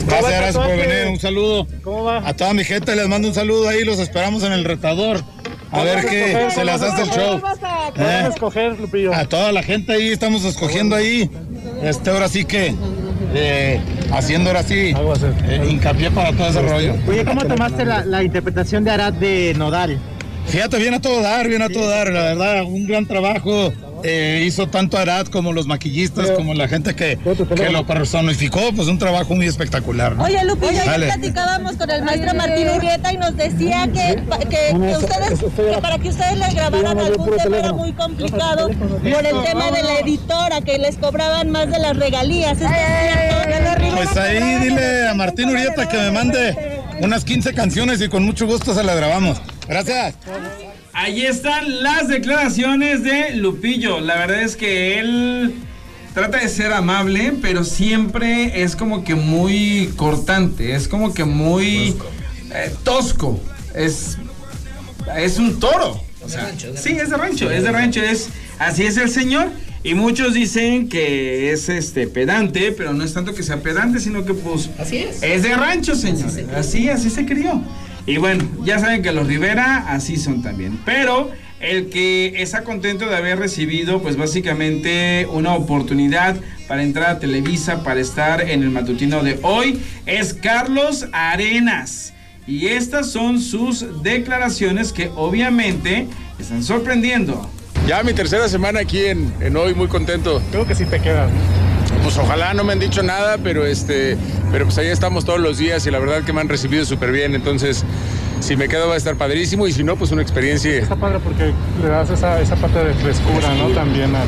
Gracias, 0.07 0.31
gracias 0.31 0.57
por 0.57 0.75
venir. 0.75 1.07
Un 1.11 1.19
saludo. 1.19 1.67
A 2.25 2.33
toda 2.33 2.55
mi 2.55 2.63
gente 2.63 2.95
les 2.95 3.07
mando 3.07 3.27
un 3.27 3.35
saludo 3.35 3.69
ahí. 3.69 3.83
Los 3.83 3.99
esperamos 3.99 4.41
en 4.41 4.53
el 4.53 4.65
retador. 4.65 5.21
A 5.69 5.83
ver 5.83 6.03
qué 6.07 6.47
se 6.49 6.65
les 6.65 6.81
hace 6.81 7.03
el 7.03 7.09
show. 7.11 7.41
¿Eh? 7.95 8.27
escoger, 8.27 8.79
Lupillo? 8.79 9.13
A 9.13 9.25
toda 9.25 9.51
la 9.51 9.61
gente 9.61 9.93
ahí 9.93 10.07
estamos 10.09 10.43
escogiendo 10.43 10.95
ahí. 10.95 11.29
Este 11.83 12.09
ahora 12.09 12.27
sí 12.27 12.43
que 12.43 12.73
eh, 13.35 13.81
haciendo 14.13 14.49
ahora 14.49 14.63
sí 14.63 14.95
eh, 14.95 15.67
hincapié 15.69 16.09
para 16.09 16.31
todo 16.31 16.47
ese 16.47 16.61
rollo. 16.63 16.95
Oye, 17.07 17.23
¿cómo 17.23 17.45
tomaste 17.45 17.85
la, 17.85 18.03
la 18.03 18.23
interpretación 18.23 18.83
de 18.83 18.89
Arad 18.89 19.13
de 19.13 19.53
Nodal? 19.55 19.99
Fíjate, 20.47 20.77
viene 20.77 20.97
a 20.97 21.01
todo 21.01 21.21
dar, 21.21 21.47
viene 21.47 21.65
a 21.65 21.69
todo 21.69 21.89
dar, 21.89 22.07
la 22.11 22.21
verdad, 22.21 22.63
un 22.63 22.87
gran 22.87 23.05
trabajo. 23.05 23.73
Eh, 24.07 24.43
hizo 24.45 24.67
tanto 24.67 24.99
Arad 24.99 25.25
como 25.27 25.51
los 25.51 25.65
maquillistas, 25.65 26.29
como 26.31 26.53
la 26.53 26.67
gente 26.67 26.95
que, 26.95 27.17
que, 27.55 27.69
lo 27.71 27.87
personificó, 27.87 28.71
pues 28.75 28.87
un 28.87 28.99
trabajo 28.99 29.33
muy 29.33 29.47
espectacular. 29.47 30.15
Oye, 30.19 30.45
Lupillo, 30.45 30.73
ya 30.73 30.95
platicábamos 30.95 31.75
con 31.75 31.89
el 31.89 32.03
maestro 32.03 32.35
Martín 32.35 32.69
Urieta 32.69 33.11
y 33.11 33.17
nos 33.17 33.35
decía 33.35 33.87
que, 33.91 34.21
que, 34.47 34.95
ustedes, 34.95 35.39
que 35.39 35.81
para 35.81 35.97
que 35.97 36.09
ustedes 36.09 36.37
le 36.37 36.53
grabaran 36.53 36.99
algún 36.99 37.35
tema 37.35 37.57
era 37.57 37.73
muy 37.73 37.93
complicado 37.93 38.67
por 38.67 39.25
el 39.25 39.43
tema 39.43 39.71
de 39.71 39.81
la 39.81 39.99
editora, 40.01 40.61
que 40.61 40.77
les 40.77 40.97
cobraban 40.97 41.49
más 41.49 41.71
de 41.71 41.79
las 41.79 41.97
regalías. 41.97 42.59
Pues 42.59 44.17
ahí 44.17 44.59
dile 44.59 45.07
a 45.07 45.15
Martín 45.15 45.49
Urieta 45.49 45.89
que 45.89 45.97
me 45.97 46.11
mande 46.11 46.83
unas 47.01 47.25
15 47.25 47.55
canciones 47.55 47.99
y 48.01 48.09
con 48.09 48.23
mucho 48.23 48.45
gusto 48.45 48.75
se 48.75 48.83
las 48.83 48.95
grabamos. 48.97 49.41
Gracias. 49.67 50.15
Ahí 50.93 51.25
están 51.25 51.83
las 51.83 52.07
declaraciones 52.07 53.03
de 53.03 53.35
Lupillo. 53.35 53.99
La 53.99 54.15
verdad 54.15 54.41
es 54.41 54.55
que 54.55 54.99
él 54.99 55.53
trata 56.13 56.39
de 56.39 56.47
ser 56.47 56.71
amable, 56.71 57.33
pero 57.41 57.63
siempre 57.63 58.63
es 58.63 58.75
como 58.75 59.03
que 59.03 59.15
muy 59.15 59.91
cortante, 59.97 60.75
es 60.75 60.87
como 60.87 61.13
que 61.13 61.25
muy 61.25 61.95
tosco. 62.83 63.39
Eh, 63.73 63.85
es, 63.85 64.17
es 65.17 65.37
un 65.37 65.59
toro. 65.59 66.01
O 66.23 66.29
sea, 66.29 66.51
sí, 66.57 66.97
es 66.97 67.09
de 67.09 67.17
rancho, 67.17 67.51
es 67.51 67.63
de 67.63 67.71
rancho, 67.71 68.01
es 68.01 68.29
así 68.57 68.83
es 68.83 68.97
el 68.97 69.09
señor. 69.09 69.49
Y 69.83 69.93
muchos 69.93 70.33
dicen 70.33 70.89
que 70.89 71.51
es 71.51 71.69
este 71.69 72.07
pedante, 72.07 72.71
pero 72.71 72.93
no 72.93 73.03
es 73.03 73.13
tanto 73.13 73.35
que 73.35 73.43
sea 73.43 73.57
pedante, 73.57 73.99
sino 73.99 74.25
que 74.25 74.33
pues 74.33 74.69
así 74.79 74.97
es. 74.97 75.21
Es 75.21 75.43
de 75.43 75.53
rancho, 75.55 75.95
señor. 75.95 76.31
Así, 76.55 76.89
así, 76.89 77.11
se 77.11 77.25
crió. 77.27 77.61
Y 78.05 78.17
bueno, 78.17 78.43
ya 78.63 78.79
saben 78.79 79.01
que 79.01 79.11
los 79.11 79.27
Rivera 79.27 79.85
así 79.89 80.17
son 80.17 80.41
también. 80.41 80.79
Pero 80.85 81.31
el 81.59 81.89
que 81.89 82.41
está 82.41 82.63
contento 82.63 83.07
de 83.07 83.15
haber 83.15 83.39
recibido 83.39 84.01
pues 84.01 84.17
básicamente 84.17 85.27
una 85.31 85.55
oportunidad 85.55 86.35
para 86.67 86.83
entrar 86.83 87.09
a 87.09 87.19
Televisa, 87.19 87.83
para 87.83 87.99
estar 87.99 88.41
en 88.41 88.63
el 88.63 88.69
matutino 88.69 89.23
de 89.23 89.39
hoy, 89.41 89.81
es 90.05 90.33
Carlos 90.33 91.07
Arenas. 91.11 92.13
Y 92.47 92.67
estas 92.67 93.11
son 93.11 93.41
sus 93.41 94.03
declaraciones 94.03 94.93
que 94.93 95.09
obviamente 95.15 96.07
están 96.39 96.63
sorprendiendo. 96.63 97.49
Ya 97.87 98.03
mi 98.03 98.13
tercera 98.13 98.47
semana 98.47 98.81
aquí 98.81 99.05
en, 99.05 99.55
hoy, 99.55 99.73
muy 99.73 99.87
contento. 99.87 100.41
Creo 100.51 100.65
que 100.65 100.75
sí 100.75 100.85
te 100.85 100.99
quedas. 100.99 101.31
Pues 102.05 102.19
ojalá 102.19 102.53
no 102.53 102.63
me 102.63 102.73
han 102.73 102.79
dicho 102.79 103.01
nada, 103.01 103.39
pero 103.39 103.65
este, 103.65 104.15
pero 104.51 104.65
pues 104.65 104.77
ahí 104.77 104.89
estamos 104.89 105.25
todos 105.25 105.39
los 105.39 105.57
días 105.57 105.87
y 105.87 105.89
la 105.89 105.97
verdad 105.97 106.23
que 106.23 106.33
me 106.33 106.39
han 106.39 106.47
recibido 106.47 106.85
súper 106.85 107.11
bien. 107.11 107.33
Entonces, 107.33 107.83
si 108.41 108.55
me 108.55 108.67
quedo 108.67 108.87
va 108.87 108.93
a 108.93 108.97
estar 108.97 109.15
padrísimo 109.15 109.65
y 109.65 109.71
si 109.71 109.83
no, 109.83 109.95
pues 109.95 110.11
una 110.11 110.21
experiencia. 110.21 110.77
Está 110.77 110.95
padre 110.95 111.17
porque 111.23 111.51
le 111.81 111.89
das 111.89 112.11
esa, 112.11 112.39
esa 112.39 112.57
parte 112.57 112.77
de 112.77 112.93
frescura, 112.93 113.55
¿no? 113.55 113.69
También 113.69 114.15
al... 114.15 114.27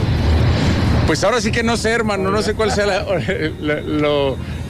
Pues 1.05 1.23
ahora 1.23 1.39
sí 1.39 1.51
que 1.51 1.61
no 1.61 1.77
sé, 1.77 1.91
hermano, 1.91 2.31
no 2.31 2.41
sé 2.41 2.55
cuál 2.55 2.71
sea 2.71 2.87
la, 2.87 3.05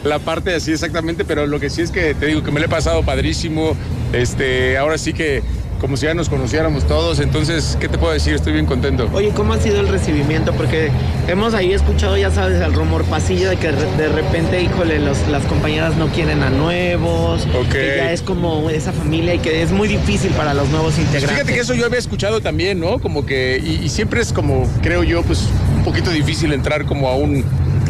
la 0.04 0.20
parte 0.20 0.54
así 0.54 0.74
exactamente, 0.74 1.24
pero 1.24 1.48
lo 1.48 1.62
que 1.62 1.70
sí 1.70 1.84
es 1.84 1.92
que 1.92 2.14
te 2.14 2.26
digo 2.26 2.44
que 2.44 2.52
me 2.52 2.60
lo 2.60 2.66
he 2.66 2.70
pasado 2.70 3.04
padrísimo. 3.04 3.78
Este, 4.12 4.78
ahora 4.78 4.98
sí 4.98 5.14
que 5.14 5.44
como 5.79 5.98
si 5.98 6.05
ya 6.05 6.13
nos 6.13 6.29
conociéramos 6.29 6.86
todos, 6.86 7.19
entonces, 7.19 7.77
¿qué 7.79 7.88
te 7.88 7.98
puedo 7.98 8.13
decir? 8.13 8.34
Estoy 8.34 8.53
bien 8.53 8.65
contento. 8.65 9.10
Oye, 9.13 9.29
¿cómo 9.29 9.53
ha 9.53 9.60
sido 9.60 9.79
el 9.79 9.88
recibimiento? 9.88 10.53
Porque 10.53 10.89
hemos 11.27 11.53
ahí 11.53 11.74
escuchado, 11.74 12.17
ya 12.17 12.31
sabes, 12.31 12.62
el 12.62 12.74
rumor 12.74 13.03
pasillo 13.05 13.50
de 13.50 13.57
que 13.57 13.72
de 13.72 14.10
repente, 14.10 14.62
híjole, 14.62 15.00
los, 15.00 15.27
las 15.27 15.43
compañeras 15.46 15.96
no 15.98 16.07
quieren 16.07 16.43
a 16.43 16.50
nuevos, 16.50 17.48
que 17.72 17.96
ya 17.98 18.12
es 18.12 18.22
como 18.22 18.69
esa 18.69 18.91
familia 18.91 19.36
y 19.36 19.39
que 19.39 19.62
es 19.62 19.72
muy 19.72 19.88
difícil 19.88 20.31
para 20.31 20.53
los 20.53 20.69
nuevos 20.69 20.98
integrantes. 20.98 21.31
Fíjate 21.31 21.53
que 21.53 21.60
eso 21.60 21.74
yo 21.74 21.86
había 21.86 22.00
escuchado 22.00 22.41
también, 22.41 22.79
¿no? 22.79 23.00
Como 23.00 23.25
que, 23.25 23.62
y, 23.63 23.86
y 23.86 23.89
siempre 23.89 24.22
es 24.22 24.34
como, 24.34 24.67
creo 24.81 25.03
yo, 25.03 25.24
pues 25.24 25.48
un 25.75 25.84
poquito 25.84 26.10
difícil 26.10 26.53
entrar 26.53 26.86
como 26.86 27.07
a 27.07 27.15
un 27.15 27.43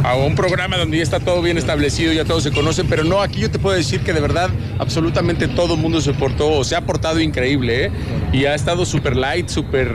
a 0.04 0.16
un 0.16 0.36
programa 0.36 0.78
donde 0.78 0.98
ya 0.98 1.04
está 1.04 1.20
todo 1.20 1.42
bien 1.42 1.58
establecido, 1.58 2.14
ya 2.14 2.26
todos 2.26 2.44
se 2.44 2.52
conocen, 2.52 2.88
pero 2.88 3.04
no, 3.04 3.22
aquí 3.22 3.42
yo 3.42 3.52
te 3.52 3.60
puedo 3.60 3.76
decir 3.76 4.02
que 4.02 4.14
de 4.14 4.20
verdad 4.20 4.50
absolutamente 4.80 5.48
todo 5.48 5.76
el 5.76 5.80
mundo 5.80 6.02
se 6.02 6.14
portó, 6.14 6.52
o 6.52 6.64
se 6.64 6.76
ha 6.76 6.82
portado 6.82 7.20
increíble, 7.20 7.86
¿eh? 7.86 7.92
Y 8.34 8.46
ha 8.46 8.56
estado 8.56 8.86
súper 8.86 9.16
light, 9.16 9.50
súper... 9.50 9.92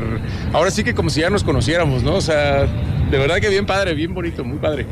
Ahora 0.53 0.71
sí 0.71 0.85
que 0.85 0.95
como 0.95 1.11
si 1.11 1.21
ya 1.21 1.31
nos 1.31 1.45
conociéramos, 1.45 2.03
¿no? 2.03 2.15
O 2.15 2.21
sea, 2.21 2.67
de 3.11 3.19
verdad 3.19 3.37
que 3.37 3.49
bien 3.49 3.67
padre, 3.67 3.95
bien 3.95 4.15
bonito, 4.15 4.45
muy 4.45 4.59
padre. 4.59 4.87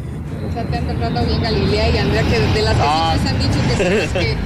O 0.48 0.52
sea, 0.52 0.64
te 0.64 0.76
han 0.76 0.86
tratado 0.86 1.26
bien 1.26 1.42
Galilea 1.42 1.90
y 1.90 1.98
Andrea, 1.98 2.22
que 2.22 2.40
de 2.40 2.62
las 2.62 2.74
que 2.74 2.82
ah. 2.84 3.16
siempre 3.20 3.28
se 3.28 3.28
han 3.28 3.52
dicho 3.52 3.68
que 3.68 3.84
son 3.84 3.98
las 3.98 4.12
que 4.12 4.36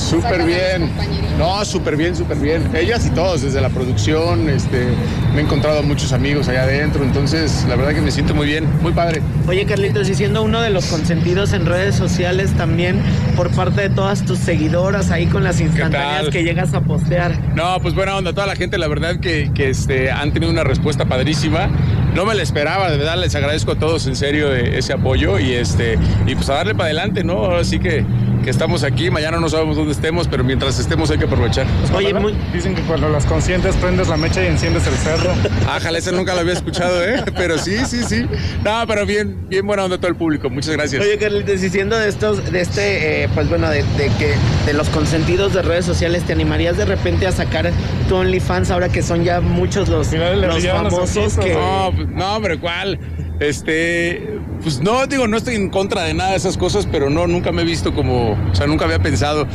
Súper 0.00 0.44
bien. 0.44 0.90
No, 1.38 1.64
súper 1.64 1.96
bien, 1.96 2.16
súper 2.16 2.38
bien. 2.38 2.68
Ellas 2.74 3.06
y 3.06 3.10
todos, 3.10 3.42
desde 3.42 3.60
la 3.60 3.68
producción, 3.68 4.48
este, 4.48 4.86
me 5.34 5.40
he 5.40 5.44
encontrado 5.44 5.82
muchos 5.82 6.12
amigos 6.12 6.48
allá 6.48 6.64
adentro, 6.64 7.04
entonces 7.04 7.64
la 7.68 7.76
verdad 7.76 7.94
que 7.94 8.00
me 8.00 8.10
siento 8.10 8.34
muy 8.34 8.46
bien, 8.46 8.68
muy 8.82 8.92
padre. 8.92 9.22
Oye, 9.48 9.64
Carlitos, 9.64 10.08
y 10.08 10.14
siendo 10.14 10.42
uno 10.42 10.60
de 10.60 10.70
los 10.70 10.86
consentidos 10.86 11.52
en 11.52 11.66
redes 11.66 11.94
sociales 11.94 12.52
también 12.54 13.00
por 13.36 13.50
parte 13.50 13.82
de 13.82 13.90
todas 13.90 14.24
tus 14.24 14.38
seguidoras 14.38 15.10
ahí 15.10 15.26
con 15.26 15.44
las 15.44 15.60
instantáneas 15.60 16.28
que 16.30 16.42
llegas 16.42 16.74
a 16.74 16.80
postear. 16.80 17.32
No, 17.54 17.78
pues 17.80 17.94
buena 17.94 18.16
onda, 18.16 18.32
toda 18.32 18.46
la 18.46 18.56
gente, 18.56 18.78
la 18.78 18.88
verdad 18.88 19.20
que, 19.20 19.50
que 19.54 19.70
este, 19.70 20.10
han 20.10 20.32
tenido 20.32 20.52
una 20.52 20.64
respuesta 20.64 21.04
padrísima. 21.06 21.68
No 22.14 22.26
me 22.26 22.34
la 22.34 22.42
esperaba, 22.42 22.90
de 22.90 22.96
verdad 22.96 23.16
les 23.16 23.34
agradezco 23.34 23.72
a 23.72 23.78
todos 23.78 24.06
en 24.08 24.16
serio 24.16 24.52
eh, 24.52 24.78
ese 24.78 24.92
apoyo 24.92 25.38
y 25.38 25.52
este 25.52 25.96
y 26.26 26.34
pues 26.34 26.50
a 26.50 26.54
darle 26.54 26.74
para 26.74 26.86
adelante, 26.86 27.22
¿no? 27.22 27.54
Así 27.54 27.78
que 27.78 28.04
que 28.42 28.50
estamos 28.50 28.84
aquí, 28.84 29.10
mañana 29.10 29.38
no 29.38 29.48
sabemos 29.48 29.76
dónde 29.76 29.92
estemos, 29.92 30.28
pero 30.28 30.44
mientras 30.44 30.78
estemos 30.78 31.10
hay 31.10 31.18
que 31.18 31.24
aprovechar. 31.24 31.66
Oye, 31.94 32.14
dicen 32.52 32.74
que 32.74 32.82
cuando 32.82 33.08
las 33.08 33.26
consientes 33.26 33.76
prendes 33.76 34.08
la 34.08 34.16
mecha 34.16 34.42
y 34.42 34.46
enciendes 34.46 34.86
el 34.86 34.94
cerro. 34.94 35.30
Ájale, 35.68 35.98
ese 35.98 36.12
nunca 36.12 36.34
lo 36.34 36.40
había 36.40 36.54
escuchado, 36.54 37.04
¿eh? 37.04 37.22
Pero 37.36 37.58
sí, 37.58 37.76
sí, 37.86 38.02
sí. 38.04 38.26
No, 38.64 38.84
pero 38.86 39.06
bien, 39.06 39.48
bien 39.48 39.66
buena 39.66 39.84
onda 39.84 39.98
todo 39.98 40.08
el 40.08 40.16
público. 40.16 40.48
Muchas 40.50 40.76
gracias. 40.76 41.02
Oye, 41.02 41.18
Carlitos, 41.18 41.60
diciendo 41.60 41.98
de 41.98 42.08
estos, 42.08 42.50
de 42.50 42.60
este, 42.60 43.24
eh, 43.24 43.28
pues 43.34 43.48
bueno, 43.48 43.68
de, 43.68 43.84
que 44.18 44.34
de 44.66 44.72
los 44.72 44.88
consentidos 44.88 45.52
de 45.52 45.62
redes 45.62 45.84
sociales, 45.84 46.24
¿te 46.24 46.32
animarías 46.32 46.76
de 46.76 46.84
repente 46.84 47.26
a 47.26 47.32
sacar 47.32 47.70
tu 48.08 48.16
OnlyFans 48.16 48.70
ahora 48.70 48.88
que 48.88 49.02
son 49.02 49.24
ya 49.24 49.40
muchos 49.40 49.88
los, 49.88 50.12
los 50.12 50.66
famosos 50.66 51.36
que... 51.38 51.54
No, 51.54 51.92
pues, 51.94 52.08
no, 52.08 52.36
hombre, 52.36 52.58
¿cuál? 52.58 52.98
Este, 53.40 54.29
pues 54.62 54.80
no, 54.80 55.06
digo, 55.06 55.26
no 55.26 55.36
estoy 55.36 55.56
en 55.56 55.70
contra 55.70 56.04
de 56.04 56.14
nada 56.14 56.30
de 56.30 56.36
esas 56.36 56.56
cosas, 56.56 56.86
pero 56.90 57.10
no, 57.10 57.26
nunca 57.26 57.52
me 57.52 57.62
he 57.62 57.64
visto 57.64 57.94
como, 57.94 58.32
o 58.32 58.54
sea, 58.54 58.66
nunca 58.66 58.84
había 58.84 58.98
pensado. 58.98 59.46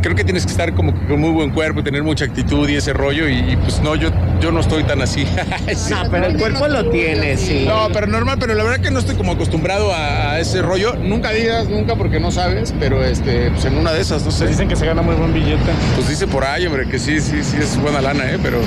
Creo 0.00 0.16
que 0.16 0.24
tienes 0.24 0.44
que 0.44 0.50
estar 0.50 0.74
como 0.74 0.92
con 1.06 1.20
muy 1.20 1.30
buen 1.30 1.50
cuerpo 1.50 1.78
y 1.78 1.84
tener 1.84 2.02
mucha 2.02 2.24
actitud 2.24 2.68
y 2.68 2.74
ese 2.74 2.92
rollo, 2.92 3.28
y, 3.28 3.56
pues 3.56 3.80
no, 3.82 3.94
yo, 3.94 4.10
yo 4.40 4.50
no 4.50 4.58
estoy 4.58 4.82
tan 4.84 5.00
así. 5.00 5.24
No, 5.90 6.10
pero 6.10 6.26
el 6.26 6.38
cuerpo 6.38 6.66
lo 6.66 6.90
tiene, 6.90 7.36
sí. 7.36 7.64
No, 7.66 7.88
pero 7.92 8.06
normal, 8.06 8.36
pero 8.40 8.54
la 8.54 8.64
verdad 8.64 8.80
que 8.80 8.90
no 8.90 8.98
estoy 8.98 9.14
como 9.14 9.32
acostumbrado 9.32 9.92
a, 9.94 10.40
ese 10.40 10.62
rollo. 10.62 10.94
Nunca 10.96 11.30
digas 11.30 11.68
nunca 11.68 11.94
porque 11.94 12.18
no 12.18 12.30
sabes, 12.30 12.74
pero 12.80 13.04
este, 13.04 13.50
pues 13.50 13.64
en 13.64 13.76
una 13.76 13.92
de 13.92 14.00
esas, 14.00 14.24
no 14.24 14.30
sé. 14.30 14.46
Dicen 14.46 14.68
que 14.68 14.76
se 14.76 14.86
gana 14.86 15.02
muy 15.02 15.14
buen 15.14 15.32
billete. 15.32 15.70
Pues 15.94 16.08
dice 16.08 16.26
por 16.26 16.44
ahí, 16.44 16.66
hombre, 16.66 16.88
que 16.88 16.98
sí, 16.98 17.20
sí, 17.20 17.42
sí 17.42 17.56
es 17.60 17.80
buena 17.80 18.00
lana, 18.00 18.30
¿eh? 18.30 18.38
Pero 18.42 18.58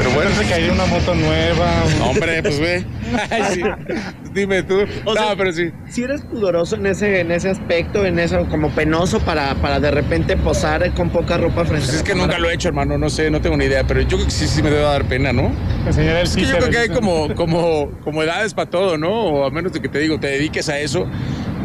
pero 0.00 0.14
bueno. 0.14 0.30
que 0.46 0.54
hay 0.54 0.68
una 0.70 0.86
moto 0.86 1.14
nueva. 1.14 1.84
Hombre, 2.02 2.42
pues 2.42 2.58
ve. 2.58 2.84
Dime 4.32 4.62
tú. 4.62 4.86
no, 5.04 5.36
pero 5.36 5.52
sí. 5.52 5.70
Si 5.88 6.02
eres 6.02 6.22
pudoroso 6.22 6.76
en 6.76 6.86
ese, 6.86 7.20
en 7.20 7.30
ese 7.30 7.50
aspecto, 7.50 8.04
en 8.04 8.18
eso, 8.18 8.46
como 8.48 8.70
penoso 8.70 9.20
para, 9.20 9.54
para 9.56 9.80
de 9.80 9.90
repente 9.90 10.36
posar 10.36 10.92
con 10.94 11.10
poca 11.10 11.36
ropa 11.36 11.64
frente 11.64 11.86
pues 11.86 11.96
es 11.96 12.02
que 12.02 12.14
nunca 12.14 12.38
lo 12.38 12.48
he 12.48 12.54
hecho, 12.54 12.68
hermano. 12.68 12.96
No 12.96 13.10
sé, 13.10 13.30
no 13.30 13.40
tengo 13.40 13.56
ni 13.56 13.66
idea. 13.66 13.84
Pero 13.84 14.00
yo 14.00 14.16
creo 14.16 14.24
que 14.24 14.30
sí, 14.30 14.46
sí 14.46 14.62
me 14.62 14.70
debe 14.70 14.82
dar 14.82 15.04
pena, 15.04 15.32
¿no? 15.32 15.52
es 15.86 16.36
que 16.36 16.42
yo 16.42 16.56
creo 16.56 16.70
que 16.70 16.78
hay 16.78 16.88
como, 16.88 17.34
como, 17.34 17.90
como 18.02 18.22
edades 18.22 18.54
para 18.54 18.70
todo, 18.70 18.96
¿no? 18.96 19.10
O 19.10 19.44
a 19.44 19.50
menos 19.50 19.72
de 19.72 19.80
que 19.80 19.88
te 19.88 19.98
digo, 19.98 20.18
te 20.18 20.28
dediques 20.28 20.68
a 20.68 20.78
eso. 20.78 21.06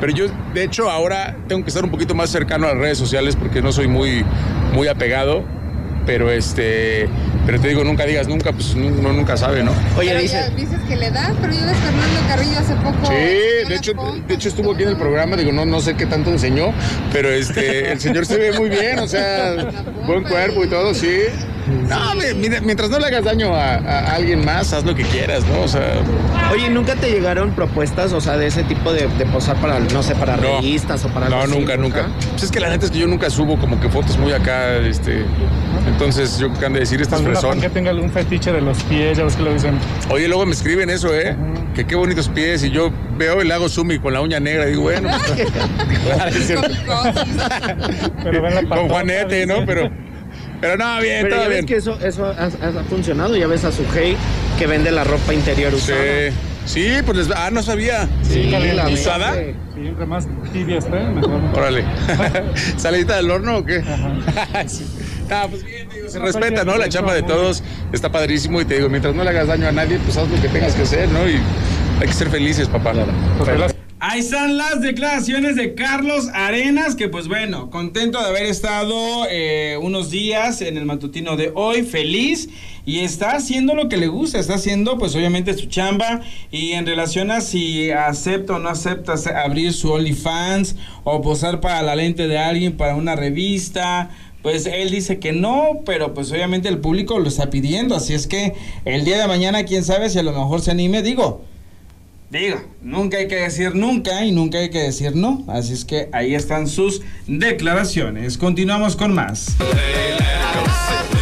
Pero 0.01 0.11
yo, 0.13 0.25
de 0.53 0.63
hecho, 0.63 0.89
ahora 0.89 1.37
tengo 1.47 1.63
que 1.63 1.69
estar 1.69 1.83
un 1.83 1.91
poquito 1.91 2.15
más 2.15 2.29
cercano 2.29 2.67
a 2.67 2.71
las 2.71 2.79
redes 2.79 2.97
sociales 2.97 3.35
porque 3.35 3.61
no 3.61 3.71
soy 3.71 3.87
muy, 3.87 4.25
muy 4.73 4.87
apegado 4.87 5.45
pero 6.05 6.31
este 6.31 7.07
pero 7.45 7.59
te 7.59 7.67
digo 7.69 7.83
nunca 7.83 8.05
digas 8.05 8.27
nunca 8.27 8.51
pues 8.51 8.73
uno 8.73 9.13
nunca 9.13 9.37
sabe 9.37 9.63
no 9.63 9.71
oye 9.97 10.15
dices 10.17 10.79
que 10.87 10.95
le 10.95 11.11
das 11.11 11.31
pero 11.41 11.53
yo 11.53 11.65
ves 11.65 11.77
Fernando 11.77 12.19
Carrillo 12.27 12.59
hace 12.59 12.75
poco 12.75 13.07
sí 13.07 13.67
de 13.67 13.75
hecho 13.75 13.93
de 14.27 14.33
hecho 14.33 14.49
estuvo 14.49 14.73
aquí 14.73 14.83
en 14.83 14.89
el 14.89 14.97
programa 14.97 15.35
digo 15.35 15.51
no 15.51 15.65
no 15.65 15.79
sé 15.79 15.95
qué 15.95 16.05
tanto 16.05 16.31
enseñó 16.31 16.73
pero 17.11 17.29
este 17.29 17.91
el 17.91 17.99
señor 17.99 18.25
se 18.25 18.37
ve 18.37 18.51
muy 18.53 18.69
bien 18.69 18.99
o 18.99 19.07
sea 19.07 19.55
buen 20.07 20.23
cuerpo 20.23 20.63
y 20.63 20.67
todo 20.67 20.93
sí 20.93 21.23
no, 21.67 22.13
mientras 22.63 22.89
no 22.89 22.99
le 22.99 23.07
hagas 23.07 23.23
daño 23.23 23.53
a, 23.55 23.75
alguien 24.15 24.43
más, 24.45 24.73
haz 24.73 24.85
lo 24.85 24.95
que 24.95 25.03
quieras, 25.03 25.45
¿no? 25.45 25.61
O 25.61 25.67
sea. 25.67 25.95
Oye, 26.51 26.69
¿nunca 26.69 26.95
te 26.95 27.09
llegaron 27.09 27.51
propuestas, 27.51 28.13
o 28.13 28.21
sea, 28.21 28.37
de 28.37 28.47
ese 28.47 28.63
tipo 28.63 28.93
de, 28.93 29.07
posar 29.31 29.57
para, 29.57 29.79
no 29.79 30.03
sé, 30.03 30.15
para 30.15 30.35
revistas 30.35 31.03
o 31.05 31.09
para 31.09 31.29
No, 31.29 31.47
nunca, 31.47 31.77
nunca. 31.77 32.07
Pues 32.31 32.43
es 32.43 32.51
que 32.51 32.59
la 32.59 32.69
neta 32.69 32.85
es 32.85 32.91
que 32.91 32.99
yo 32.99 33.07
nunca 33.07 33.29
subo 33.29 33.57
como 33.57 33.79
que 33.79 33.89
fotos 33.89 34.17
muy 34.17 34.31
acá, 34.31 34.75
este. 34.77 35.25
Entonces, 35.87 36.37
yo 36.37 36.49
han 36.65 36.73
de 36.73 36.79
decir 36.79 37.01
estas 37.01 37.21
personas. 37.21 37.63
que 37.63 37.69
tenga 37.69 37.91
algún 37.91 38.11
fetiche 38.11 38.51
de 38.51 38.61
los 38.61 38.81
pies, 38.83 39.17
ya 39.17 39.23
ves 39.23 39.35
que 39.35 39.43
lo 39.43 39.53
dicen. 39.53 39.77
Oye, 40.09 40.27
luego 40.27 40.45
me 40.45 40.53
escriben 40.53 40.89
eso, 40.89 41.13
¿eh? 41.13 41.35
Que 41.73 41.85
qué 41.85 41.95
bonitos 41.95 42.29
pies. 42.29 42.63
Y 42.63 42.71
yo 42.71 42.91
veo 43.17 43.41
hago 43.55 43.69
zoom 43.69 43.91
y 43.91 43.99
con 43.99 44.13
la 44.13 44.21
uña 44.21 44.39
negra. 44.39 44.67
Y 44.67 44.71
digo, 44.71 44.83
bueno. 44.83 45.09
Pues, 46.05 46.53
con 48.69 48.89
Juanete, 48.89 49.45
¿no? 49.45 49.65
Pero. 49.65 49.89
Pero 50.65 50.77
no, 50.77 50.99
bien, 50.99 51.21
Pero 51.21 51.35
todo 51.35 51.43
ya 51.43 51.49
ves 51.49 51.65
que 51.65 51.75
eso, 51.75 51.99
eso 52.01 52.25
ha, 52.25 52.49
funcionado. 52.89 53.35
Ya 53.35 53.45
ves 53.45 53.63
a 53.65 53.71
su 53.71 53.83
hey 53.93 54.17
que 54.57 54.65
vende 54.65 54.89
la 54.91 55.03
ropa 55.03 55.33
interior 55.33 55.73
usada. 55.73 56.01
Sí. 56.01 56.35
Sí, 56.65 56.97
pues 57.05 57.17
les... 57.19 57.29
Ah, 57.29 57.51
no 57.51 57.61
sabía. 57.61 58.09
Sí, 58.23 58.45
la 58.45 58.89
¿Usada? 58.89 59.35
Sí, 59.35 59.87
entre 59.87 60.05
más 60.07 60.27
tibia 60.51 60.79
esté, 60.79 60.99
mejor. 60.99 61.39
Órale. 61.53 61.85
¿Salidita 62.77 63.17
del 63.17 63.29
horno 63.29 63.57
o 63.57 63.65
qué? 63.65 63.83
sí. 64.67 64.87
Ah, 65.29 65.45
pues 65.47 65.63
bien, 65.63 65.87
digo, 65.93 66.09
se 66.09 66.17
respeta, 66.17 66.63
¿no? 66.63 66.75
La 66.77 66.89
chamba 66.89 67.13
de 67.13 67.21
todos 67.21 67.63
está 67.93 68.11
padrísimo 68.11 68.59
y 68.61 68.65
te 68.65 68.77
digo, 68.77 68.89
mientras 68.89 69.13
no 69.13 69.23
le 69.23 69.29
hagas 69.29 69.47
daño 69.47 69.67
a 69.67 69.71
nadie, 69.71 69.99
pues 69.99 70.17
haz 70.17 70.27
lo 70.27 70.41
que 70.41 70.47
tengas 70.47 70.73
que 70.73 70.81
hacer, 70.81 71.07
¿no? 71.09 71.29
Y 71.29 71.39
hay 72.01 72.07
que 72.07 72.13
ser 72.13 72.29
felices, 72.29 72.67
papá. 72.67 72.93
Claro. 72.93 73.67
Ahí 74.01 74.19
están 74.19 74.57
las 74.57 74.81
declaraciones 74.81 75.55
de 75.55 75.73
Carlos 75.73 76.27
Arenas, 76.33 76.95
que 76.95 77.07
pues 77.07 77.29
bueno, 77.29 77.69
contento 77.69 78.21
de 78.21 78.27
haber 78.27 78.43
estado 78.43 79.25
eh, 79.29 79.79
unos 79.81 80.11
días 80.11 80.61
en 80.61 80.75
el 80.75 80.83
matutino 80.83 81.37
de 81.37 81.53
hoy, 81.55 81.83
feliz 81.83 82.49
y 82.85 82.99
está 82.99 83.31
haciendo 83.31 83.73
lo 83.73 83.87
que 83.87 83.95
le 83.95 84.07
gusta, 84.07 84.37
está 84.37 84.55
haciendo 84.55 84.97
pues 84.97 85.15
obviamente 85.15 85.53
su 85.53 85.67
chamba 85.67 86.19
y 86.51 86.73
en 86.73 86.85
relación 86.85 87.31
a 87.31 87.39
si 87.39 87.89
acepta 87.89 88.57
o 88.57 88.59
no 88.59 88.67
acepta 88.67 89.13
abrir 89.41 89.71
su 89.71 89.89
OnlyFans 89.93 90.75
o 91.05 91.21
posar 91.21 91.61
para 91.61 91.81
la 91.81 91.95
lente 91.95 92.27
de 92.27 92.37
alguien 92.37 92.75
para 92.75 92.95
una 92.95 93.15
revista, 93.15 94.09
pues 94.41 94.65
él 94.65 94.91
dice 94.91 95.19
que 95.19 95.31
no, 95.31 95.83
pero 95.85 96.13
pues 96.13 96.33
obviamente 96.33 96.67
el 96.67 96.79
público 96.79 97.17
lo 97.17 97.29
está 97.29 97.49
pidiendo, 97.49 97.95
así 97.95 98.13
es 98.13 98.27
que 98.27 98.55
el 98.83 99.05
día 99.05 99.21
de 99.21 99.27
mañana, 99.27 99.63
quién 99.63 99.85
sabe 99.85 100.09
si 100.09 100.19
a 100.19 100.23
lo 100.23 100.33
mejor 100.33 100.59
se 100.59 100.71
anime, 100.71 101.01
digo, 101.01 101.45
digo, 102.29 102.61
nunca 102.81 103.17
hay 103.17 103.27
que 103.27 103.35
decir 103.35 103.75
nunca 103.75 104.25
y 104.25 104.31
nunca 104.31 104.57
hay 104.57 104.69
que 104.69 104.79
decir 104.79 105.15
no, 105.15 105.45
así 105.47 105.73
es 105.73 105.85
que 105.85 106.09
ahí 106.11 106.35
están 106.35 106.67
sus 106.67 107.01
declaraciones. 107.27 108.37
Continuamos 108.37 108.95
con 108.95 109.13
más. 109.13 109.55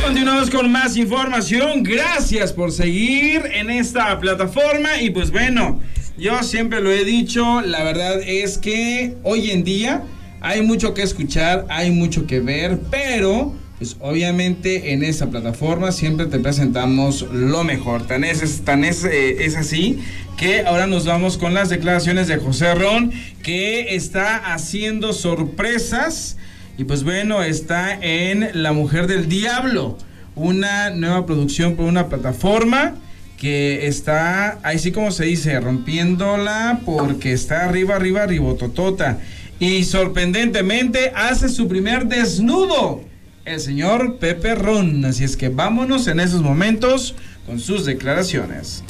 Continuamos 0.03 0.50
con 0.50 0.72
más 0.72 0.98
información. 0.98 1.83
Gracias 1.83 2.53
por 2.53 2.72
seguir 2.72 3.43
en 3.53 3.69
esta 3.69 4.19
plataforma. 4.19 5.01
Y 5.01 5.10
pues 5.10 5.31
bueno, 5.31 5.79
yo 6.17 6.43
siempre 6.43 6.81
lo 6.81 6.91
he 6.91 7.03
dicho, 7.03 7.62
la 7.62 7.83
verdad 7.83 8.22
es 8.22 8.57
que 8.57 9.15
hoy 9.24 9.51
en 9.51 9.63
día 9.63 10.03
hay 10.41 10.62
mucho 10.62 10.93
que 10.93 11.01
escuchar, 11.01 11.65
hay 11.69 11.91
mucho 11.91 12.27
que 12.27 12.41
ver, 12.41 12.79
pero 12.91 13.53
pues 13.84 13.98
obviamente 14.00 14.94
en 14.94 15.04
esta 15.04 15.30
plataforma 15.30 15.92
siempre 15.92 16.28
te 16.28 16.40
presentamos 16.40 17.28
lo 17.34 17.66
mejor. 17.66 18.08
Tan 18.08 18.24
es, 18.24 18.63
eh, 19.04 19.44
es 19.44 19.58
así 19.58 20.00
que 20.38 20.62
ahora 20.62 20.88
nos 20.88 21.06
vamos 21.06 21.38
con 21.38 21.54
las 21.54 21.68
declaraciones 21.68 22.30
de 22.30 22.38
José 22.38 22.75
Ron, 22.75 23.12
que 23.42 23.94
está 23.94 24.54
haciendo 24.54 25.12
sorpresas. 25.12 26.38
Y 26.78 26.86
pues 26.86 27.04
bueno, 27.04 27.44
está 27.44 27.94
en 28.02 28.52
La 28.54 28.72
Mujer 28.72 29.08
del 29.08 29.28
Diablo, 29.28 29.98
una 30.36 30.90
nueva 30.92 31.25
producción 31.25 31.75
por 31.75 31.84
una 31.84 32.08
plataforma 32.08 32.96
que 33.38 33.86
está, 33.88 34.60
ahí 34.63 34.80
sí 34.80 34.94
como 34.94 35.12
se 35.12 35.25
dice, 35.25 35.60
rompiéndola 35.60 36.80
porque 36.86 37.34
está 37.34 37.66
arriba, 37.66 37.98
arriba, 37.98 38.25
ribototota. 38.28 39.20
Y 39.60 39.84
sorprendentemente 39.84 41.12
hace 41.13 41.50
su 41.50 41.68
primer 41.68 42.06
desnudo 42.06 43.12
el 43.46 43.60
señor 43.60 44.18
Pepe 44.18 44.56
Ron. 44.56 45.06
Así 45.06 45.24
es 45.24 45.38
que 45.38 45.50
vámonos 45.50 46.08
en 46.08 46.20
esos 46.20 46.42
momentos 46.42 47.16
con 47.46 47.60
sus 47.60 47.86
declaraciones. 47.86 48.84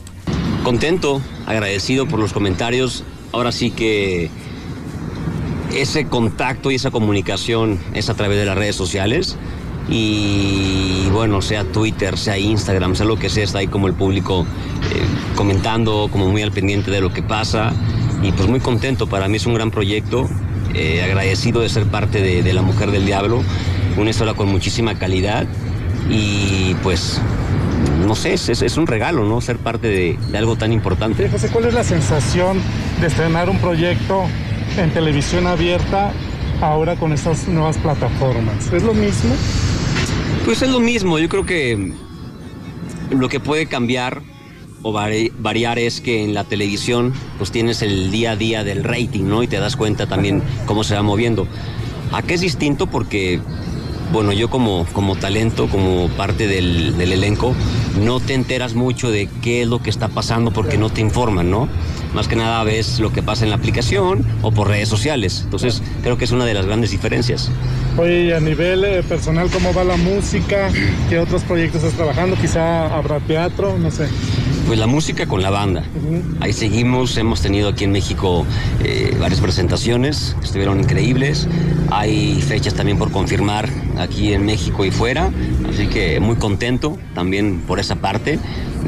Contento, 0.64 1.22
agradecido 1.46 2.08
por 2.08 2.20
los 2.20 2.34
comentarios. 2.34 3.04
Ahora 3.32 3.52
sí 3.52 3.72
que 3.72 4.30
ese 5.76 6.06
contacto 6.06 6.72
y 6.72 6.76
esa 6.76 6.92
comunicación 6.92 7.80
es 7.94 8.10
a 8.10 8.14
través 8.14 8.38
de 8.38 8.46
las 8.46 8.58
redes 8.58 8.76
sociales. 8.76 9.38
Y 9.90 11.08
bueno, 11.12 11.42
sea 11.42 11.66
Twitter, 11.66 12.18
sea 12.18 12.38
Instagram, 12.38 12.96
sea 12.96 13.06
lo 13.06 13.18
que 13.18 13.30
sea, 13.30 13.44
está 13.44 13.60
ahí 13.60 13.68
como 13.68 13.88
el 13.88 13.94
público 13.94 14.46
eh, 14.92 15.02
comentando, 15.36 16.08
como 16.10 16.30
muy 16.30 16.42
al 16.42 16.52
pendiente 16.52 16.90
de 16.90 17.02
lo 17.02 17.12
que 17.12 17.22
pasa. 17.22 17.74
Y 18.22 18.32
pues 18.32 18.48
muy 18.48 18.62
contento, 18.62 19.08
para 19.08 19.28
mí 19.28 19.36
es 19.38 19.46
un 19.46 19.56
gran 19.56 19.72
proyecto 19.72 20.30
eh, 20.74 21.04
agradecido 21.04 21.62
de 21.62 21.70
ser 21.70 21.86
parte 21.86 22.22
de, 22.22 22.54
La 22.54 22.64
Mujer 22.64 22.90
del 22.90 23.06
Diablo, 23.06 23.44
una 23.98 24.10
historia 24.10 24.34
con 24.34 24.50
muchísima 24.50 24.98
calidad 24.98 25.46
y 26.10 26.76
pues 26.84 27.22
no 28.06 28.16
sé, 28.16 28.34
es, 28.34 28.78
un 28.78 28.88
regalo, 28.88 29.26
¿no? 29.26 29.40
Ser 29.42 29.58
parte 29.58 29.88
de, 29.88 30.38
algo 30.38 30.56
tan 30.56 30.74
importante. 30.74 31.30
José, 31.30 31.50
¿cuál 31.50 31.66
es 31.66 31.74
la 31.74 31.84
sensación 31.84 32.60
de 33.00 33.08
estrenar 33.08 33.50
un 33.50 33.60
proyecto 33.60 34.26
en 34.78 34.92
televisión 34.92 35.48
abierta 35.48 36.12
ahora 36.62 36.96
con 36.96 37.14
estas 37.14 37.48
nuevas 37.48 37.78
plataformas? 37.78 38.72
¿Es 38.72 38.84
lo 38.84 38.94
mismo? 38.94 39.34
Pues 40.46 40.62
es 40.62 40.70
lo 40.70 40.80
mismo, 40.80 41.20
yo 41.20 41.30
creo 41.30 41.46
que 41.46 41.94
lo 43.12 43.30
que 43.30 43.40
puede 43.40 43.68
cambiar 43.68 44.22
o 44.82 44.92
variar 44.92 45.80
es 45.80 46.02
que 46.02 46.24
en 46.24 46.34
la 46.34 46.44
televisión 46.44 47.14
pues 47.38 47.52
tienes 47.52 47.82
el 47.82 48.12
día 48.12 48.32
a 48.32 48.36
día 48.36 48.64
del 48.66 48.84
rating, 48.84 49.24
¿no? 49.24 49.42
Y 49.42 49.48
te 49.48 49.58
das 49.60 49.78
cuenta 49.78 50.08
también 50.08 50.44
cómo 50.66 50.84
se 50.84 50.96
va 50.96 51.02
moviendo. 51.02 51.48
Aquí 52.12 52.34
es 52.34 52.42
distinto 52.42 52.88
porque, 52.88 53.40
bueno, 54.12 54.34
yo 54.34 54.50
como, 54.50 54.86
como 54.94 55.16
talento, 55.16 55.68
como 55.68 56.10
parte 56.10 56.48
del, 56.48 57.00
elenco, 57.00 57.56
no 58.00 58.20
te 58.20 58.34
enteras 58.34 58.74
mucho 58.74 59.12
de 59.12 59.30
qué 59.42 59.62
es 59.62 59.68
lo 59.68 59.82
que 59.82 59.90
está 59.90 60.08
pasando 60.08 60.52
porque 60.52 60.78
no 60.78 60.90
te 60.90 61.02
informan, 61.02 61.50
¿no? 61.50 61.68
Más 62.14 62.28
que 62.28 62.36
nada 62.36 62.64
ves 62.64 63.00
lo 63.00 63.12
que 63.12 63.24
pasa 63.24 63.44
en 63.44 63.50
la 63.50 63.56
aplicación 63.56 64.26
o 64.42 64.52
por 64.52 64.68
redes 64.68 64.90
sociales. 64.90 65.42
Entonces 65.44 65.82
creo 66.04 66.18
que 66.18 66.26
es 66.26 66.32
una 66.32 66.46
de 66.46 66.54
las 66.54 66.66
grandes 66.66 66.92
diferencias. 66.92 67.50
Oye, 67.98 68.36
a 68.36 68.40
nivel 68.40 68.84
eh, 68.84 69.04
personal, 69.04 69.50
¿cómo 69.52 69.74
va 69.74 69.84
la 69.84 69.98
música? 69.98 70.70
¿Qué 71.10 71.20
otros 71.20 71.44
proyectos 71.44 71.84
estás 71.84 71.98
trabajando? 71.98 72.36
Quizá 72.36 72.96
habrá 72.96 73.20
teatro, 73.20 73.78
no 73.78 73.92
sé. 73.92 74.08
Pues 74.68 74.80
la 74.80 74.88
música 74.88 75.26
con 75.26 75.42
la 75.42 75.50
banda. 75.50 75.84
Ahí 76.40 76.54
seguimos, 76.54 77.18
hemos 77.18 77.42
tenido 77.42 77.70
aquí 77.70 77.84
en 77.84 77.92
México 77.92 78.46
eh, 78.84 79.16
varias 79.20 79.42
presentaciones 79.42 80.36
que 80.40 80.46
estuvieron 80.46 80.80
increíbles. 80.80 81.48
Hay 81.92 82.42
fechas 82.42 82.74
también 82.74 82.98
por 82.98 83.12
confirmar 83.12 83.70
aquí 83.98 84.34
en 84.34 84.46
México 84.46 84.86
y 84.86 84.92
fuera, 84.92 85.32
así 85.70 85.88
que 85.88 86.20
muy 86.20 86.38
contento 86.38 86.98
también 87.14 87.62
por 87.68 87.80
esa 87.80 87.98
parte 87.98 88.40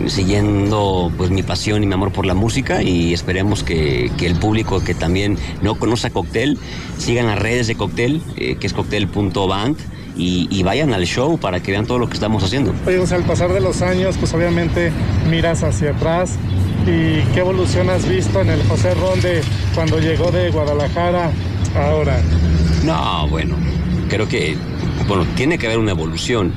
siguiendo 0.08 1.12
pues 1.18 1.30
mi 1.30 1.44
pasión 1.44 1.84
y 1.84 1.88
mi 1.88 1.94
amor 1.94 2.12
por 2.12 2.26
la 2.26 2.34
música 2.34 2.84
y 2.84 3.14
esperemos 3.14 3.64
que, 3.64 4.12
el 4.20 4.36
público 4.36 4.84
que 4.84 4.94
también 4.94 5.38
no 5.62 5.76
conoce 5.76 6.08
a 6.08 6.10
Cocktail 6.10 6.58
sigan 6.98 7.28
las 7.28 7.40
redes 7.40 7.68
de 7.68 7.76
Cocktail, 7.76 8.22
eh, 8.38 8.56
que 8.56 8.68
es 8.68 8.74
cocktail.band. 8.74 9.78
Y, 10.18 10.48
y, 10.50 10.64
vayan 10.64 10.94
al 10.94 11.06
show 11.06 11.38
para 11.38 11.62
que 11.62 11.72
vean 11.72 11.86
todo 11.86 12.00
lo 12.00 12.08
que 12.08 12.14
estamos 12.14 12.42
haciendo. 12.42 12.74
Oye, 12.88 13.04
al 13.14 13.24
pasar 13.24 13.52
de 13.52 13.60
los 13.60 13.82
años, 13.82 14.16
pues 14.18 14.34
obviamente 14.34 14.92
miras 15.30 15.62
hacia 15.62 15.92
atrás 15.92 16.38
y 16.84 17.20
qué 17.34 17.40
evolución 17.40 17.90
has 17.90 18.08
visto 18.08 18.40
en 18.40 18.50
el 18.50 18.64
José 18.64 18.94
Ronde 18.94 19.42
cuando 19.74 20.00
llegó 20.00 20.32
de 20.32 20.52
Guadalajara 20.52 21.32
ahora. 21.76 22.22
No, 22.86 23.28
bueno, 23.28 23.56
creo 24.08 24.28
que, 24.28 24.56
bueno, 25.08 25.26
tiene 25.36 25.58
que 25.58 25.66
haber 25.66 25.80
una 25.80 25.92
evolución 25.92 26.54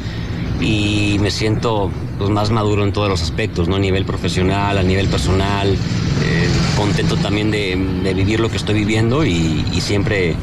y 0.61 1.17
me 1.21 1.31
siento 1.31 1.91
pues, 2.19 2.31
más 2.31 2.51
maduro 2.51 2.85
en 2.85 2.93
todos 2.93 3.09
los 3.09 3.23
aspectos, 3.23 3.69
¿no? 3.69 3.77
A 3.77 3.79
nivel 3.79 4.05
profesional, 4.05 4.77
a 4.77 4.83
nivel 4.83 5.09
personal, 5.09 5.69
eh, 5.73 6.49
contento 6.77 7.17
también 7.17 7.51
de, 7.51 7.77
vivir 8.15 8.41
lo 8.41 8.51
que 8.51 8.57
estoy 8.57 8.75
viviendo 8.75 9.25
y, 9.25 9.65
siempre 9.81 10.35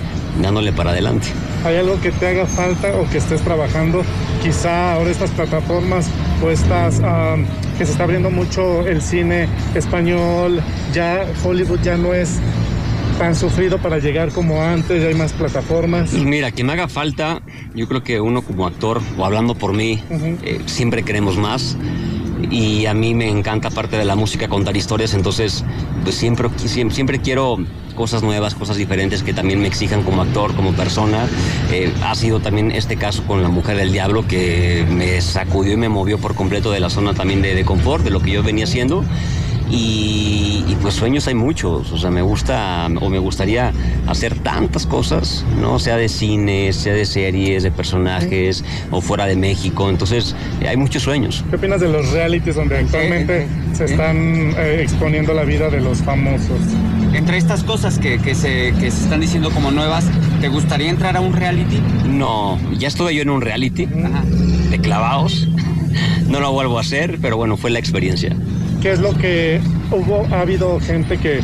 dándole 0.41 0.73
para 0.73 0.91
adelante. 0.91 1.28
¿Hay 1.65 1.78
algo 1.78 1.99
que 1.99 2.12
te 2.12 2.28
haga 2.28 2.45
falta 2.45 2.95
o 2.95 3.10
que 3.10 3.17
estés 3.17 3.41
trabajando? 3.41 4.04
Quizá 4.43 4.93
ahora 4.93 5.10
estas 5.10 5.32
plataformas 5.32 6.08
o 6.43 6.51
estas 6.51 7.01
que 7.78 7.86
se 7.86 7.91
está 7.91 8.04
abriendo 8.04 8.30
mucho 8.30 8.88
el 8.88 9.01
cine 9.01 9.47
español, 9.73 10.62
ya 10.93 11.25
Hollywood 11.43 11.80
ya 11.82 11.97
no 11.97 12.13
es 12.13 12.39
tan 13.17 13.36
sufrido 13.36 13.80
para 13.80 13.97
llegar 13.97 14.32
como 14.32 14.62
antes, 14.62 15.01
ya 15.01 15.08
hay 15.08 15.15
más 15.15 15.34
plataformas. 15.34 16.12
Pues 16.12 16.23
mira, 16.23 16.51
que 16.51 16.63
me 16.63 16.73
haga 16.73 16.88
falta, 16.88 17.41
yo 17.73 17.88
creo 17.88 18.04
que 18.04 18.21
uno 18.21 18.41
como 18.43 18.67
actor, 18.67 19.01
o 19.17 19.25
hablando 19.25 19.56
por 19.56 19.73
mí, 19.73 20.01
eh, 20.43 20.62
siempre 20.67 21.04
queremos 21.04 21.38
más. 21.38 21.78
Y 22.51 22.86
a 22.86 22.93
mí 22.93 23.15
me 23.15 23.28
encanta, 23.30 23.71
parte 23.71 23.97
de 23.97 24.06
la 24.06 24.15
música, 24.15 24.47
contar 24.47 24.78
historias, 24.78 25.13
entonces 25.13 25.63
pues 26.04 26.15
siempre, 26.15 26.49
siempre, 26.60 27.19
quiero 27.19 27.58
cosas 27.95 28.21
nuevas, 28.21 28.53
cosas 28.55 28.77
diferentes 28.77 29.23
que 29.23 29.34
también 29.34 29.60
me 29.60 29.67
exijan 29.67 30.03
como 30.03 30.21
actor, 30.21 30.53
como 30.55 30.73
persona. 30.73 31.27
Eh, 31.71 31.91
ha 32.03 32.13
sido 32.15 32.39
también 32.39 32.71
este 32.71 32.97
caso 32.97 33.23
con 33.25 33.41
La 33.41 33.49
Mujer 33.49 33.77
del 33.77 33.91
Diablo 33.91 34.27
que 34.27 34.86
me 34.89 35.21
sacudió 35.21 35.73
y 35.73 35.77
me 35.77 35.89
movió 35.89 36.19
por 36.19 36.36
completo 36.36 36.71
de 36.71 36.79
la 36.79 36.89
zona 36.89 37.13
también 37.13 37.41
de, 37.41 37.55
de 37.55 37.65
confort, 37.65 38.03
de 38.03 38.12
lo 38.12 38.19
que 38.19 38.31
yo 38.31 38.43
venía 38.43 38.65
haciendo. 38.65 39.03
Y, 39.69 40.77
pues 40.81 40.93
sueños 40.93 41.27
hay 41.27 41.34
muchos, 41.34 41.91
o 41.91 41.97
sea, 41.97 42.12
me 42.12 42.21
gusta 42.21 42.88
o 43.01 43.10
me 43.10 43.17
gustaría 43.17 43.73
hacer 44.08 44.36
tantas 44.36 44.86
cosas, 44.86 45.43
¿no? 45.60 45.79
Sea 45.79 45.97
de 45.97 46.10
cine, 46.10 46.71
sea 46.73 46.93
de 46.93 47.05
series, 47.05 47.63
de 47.63 47.71
personajes 47.71 48.63
o 48.91 49.01
fuera 49.01 49.25
de 49.25 49.36
México, 49.36 49.89
entonces 49.89 50.36
eh, 50.62 50.67
hay 50.67 50.77
muchos 50.77 51.01
sueños. 51.01 51.43
¿Qué 51.49 51.55
opinas 51.55 51.81
de 51.81 51.89
los 51.89 52.12
realities 52.12 52.55
donde 52.55 52.77
actualmente 52.77 53.47
se 53.73 53.86
están 53.86 54.17
eh, 54.58 54.81
exponiendo 54.84 55.34
la 55.34 55.43
vida 55.43 55.69
de 55.71 55.81
los 55.81 55.97
famosos? 55.99 56.60
Entre 57.15 57.38
estas 57.38 57.63
cosas 57.63 57.97
que, 57.97 58.19
se, 58.36 58.73
que 58.73 58.91
se 58.91 59.04
están 59.04 59.21
diciendo 59.21 59.49
como 59.49 59.71
nuevas, 59.71 60.06
¿te 60.41 60.49
gustaría 60.49 60.89
entrar 60.89 61.15
a 61.15 61.21
un 61.21 61.32
reality? 61.32 61.82
No, 62.10 62.60
ya 62.78 62.89
estuve 62.89 63.15
yo 63.15 63.21
en 63.21 63.30
un 63.30 63.39
reality 63.39 63.86
de 63.86 64.80
clavados, 64.80 65.47
no 66.28 66.41
lo 66.41 66.51
vuelvo 66.51 66.78
a 66.78 66.82
hacer, 66.82 67.17
pero 67.21 67.38
bueno, 67.38 67.56
fue 67.56 67.69
la 67.71 67.80
experiencia. 67.80 68.36
Qué 68.82 68.91
es 68.91 68.99
lo 68.99 69.13
que 69.17 69.62
hubo, 69.91 70.28
ha 70.30 70.41
habido 70.41 70.78
gente 70.82 71.17
que 71.17 71.39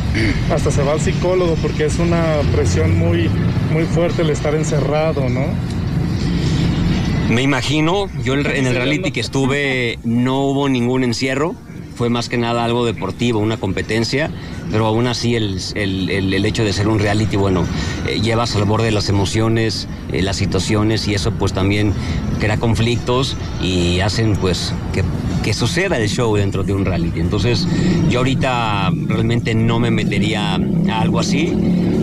hasta 0.52 0.70
se 0.70 0.82
va 0.82 0.92
al 0.92 1.00
psicólogo 1.00 1.54
porque 1.62 1.86
es 1.86 1.98
una 1.98 2.36
presión 2.52 2.98
muy, 2.98 3.30
muy 3.72 3.84
fuerte 3.84 4.22
el 4.22 4.30
estar 4.30 4.54
encerrado, 4.54 5.26
¿no? 5.30 5.46
Me 7.30 7.40
imagino, 7.40 8.10
yo 8.22 8.34
en 8.34 8.66
el 8.66 8.74
reality 8.74 9.10
que 9.10 9.20
estuve 9.20 9.98
no 10.04 10.42
hubo 10.42 10.68
ningún 10.68 11.02
encierro, 11.02 11.54
fue 11.94 12.10
más 12.10 12.28
que 12.28 12.38
nada 12.38 12.64
algo 12.64 12.84
deportivo, 12.84 13.38
una 13.38 13.56
competencia, 13.56 14.30
pero 14.70 14.86
aún 14.86 15.06
así 15.06 15.34
el, 15.34 16.44
hecho 16.44 16.64
de 16.64 16.72
ser 16.72 16.88
un 16.88 16.98
reality, 16.98 17.36
bueno, 17.36 17.64
eh, 18.06 18.20
llevas 18.20 18.56
al 18.56 18.64
borde 18.64 18.86
de 18.86 18.92
las 18.92 19.08
emociones, 19.08 19.88
eh, 20.12 20.22
las 20.22 20.36
situaciones 20.36 21.06
y 21.08 21.14
eso 21.14 21.32
pues 21.32 21.52
también 21.52 21.92
crea 22.40 22.56
conflictos 22.56 23.36
y 23.62 24.00
hacen 24.00 24.36
pues 24.36 24.74
que 24.92 25.04
que 25.42 25.52
suceda 25.52 25.98
el 25.98 26.08
show 26.08 26.34
dentro 26.36 26.62
de 26.62 26.72
un 26.72 26.84
reality. 26.84 27.20
Entonces, 27.20 27.66
yo 28.08 28.20
ahorita 28.20 28.90
realmente 29.08 29.54
no 29.54 29.78
me 29.78 29.90
metería 29.90 30.54
a 30.54 31.00
algo 31.00 31.18
así. 31.18 31.52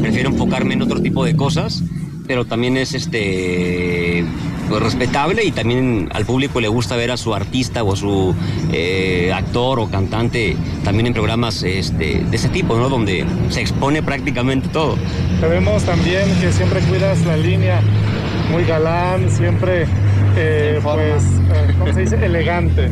Prefiero 0.01 0.29
enfocarme 0.29 0.73
en 0.73 0.81
otro 0.81 1.01
tipo 1.01 1.23
de 1.23 1.35
cosas, 1.35 1.83
pero 2.27 2.45
también 2.45 2.77
es 2.77 2.93
este 2.93 4.25
respetable 4.77 5.43
y 5.43 5.51
también 5.51 6.09
al 6.13 6.25
público 6.25 6.59
le 6.61 6.67
gusta 6.67 6.95
ver 6.95 7.11
a 7.11 7.17
su 7.17 7.33
artista 7.33 7.81
o 7.83 7.93
a 7.93 7.95
su 7.95 8.35
eh, 8.71 9.31
actor 9.33 9.79
o 9.79 9.89
cantante 9.89 10.55
también 10.83 11.07
en 11.07 11.13
programas 11.13 11.63
este, 11.63 12.23
de 12.23 12.35
ese 12.35 12.49
tipo, 12.49 12.77
¿no? 12.77 12.89
Donde 12.89 13.25
se 13.49 13.61
expone 13.61 14.03
prácticamente 14.03 14.67
todo. 14.69 14.95
Sabemos 15.39 15.83
también 15.83 16.23
que 16.39 16.51
siempre 16.51 16.81
cuidas 16.81 17.25
la 17.25 17.37
línea, 17.37 17.81
muy 18.51 18.63
galán, 18.65 19.31
siempre, 19.31 19.85
eh, 20.35 20.79
pues, 20.83 21.23
eh, 21.23 21.73
¿cómo 21.79 21.93
se 21.93 22.01
dice? 22.01 22.15
Elegante. 22.25 22.89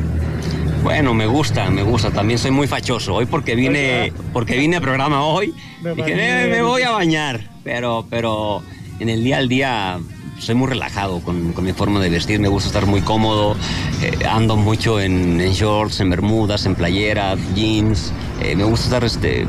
Bueno, 0.84 1.13
me 1.13 1.26
gusta, 1.26 1.70
me 1.70 1.84
gusta. 1.84 2.12
También 2.12 2.40
soy 2.40 2.52
muy 2.52 2.68
fachoso. 2.68 3.16
Hoy 3.16 3.26
porque 3.26 3.56
vine, 3.56 4.13
porque 4.32 4.58
vine 4.58 4.78
a 4.78 4.82
programa 4.82 5.24
hoy, 5.26 5.54
dije, 5.96 6.13
"Eh, 6.46 6.48
me 6.50 6.62
voy 6.62 6.84
a 6.84 6.92
bañar. 6.92 7.42
Pero, 7.63 8.06
pero 8.10 8.62
en 9.00 9.10
el 9.10 9.24
día 9.24 9.38
al 9.40 9.50
día 9.50 10.00
soy 10.39 10.56
muy 10.56 10.67
relajado 10.67 11.19
con, 11.21 11.54
con 11.54 11.63
mi 11.65 11.73
forma 11.73 12.00
de 12.00 12.10
vestir. 12.10 12.39
Me 12.39 12.47
gusta 12.47 12.67
estar 12.67 12.86
muy 12.86 13.02
cómodo. 13.02 13.56
Eh, 14.02 14.26
ando 14.30 14.56
mucho 14.56 15.00
en, 15.00 15.41
en 15.41 15.52
shorts, 15.54 16.00
en 16.00 16.10
bermudas, 16.10 16.65
en 16.65 16.76
playeras, 16.76 17.38
jeans. 17.56 18.12
Eh, 18.41 18.56
me 18.56 18.63
gusta 18.63 18.86
estar 18.86 19.04
este, 19.04 19.45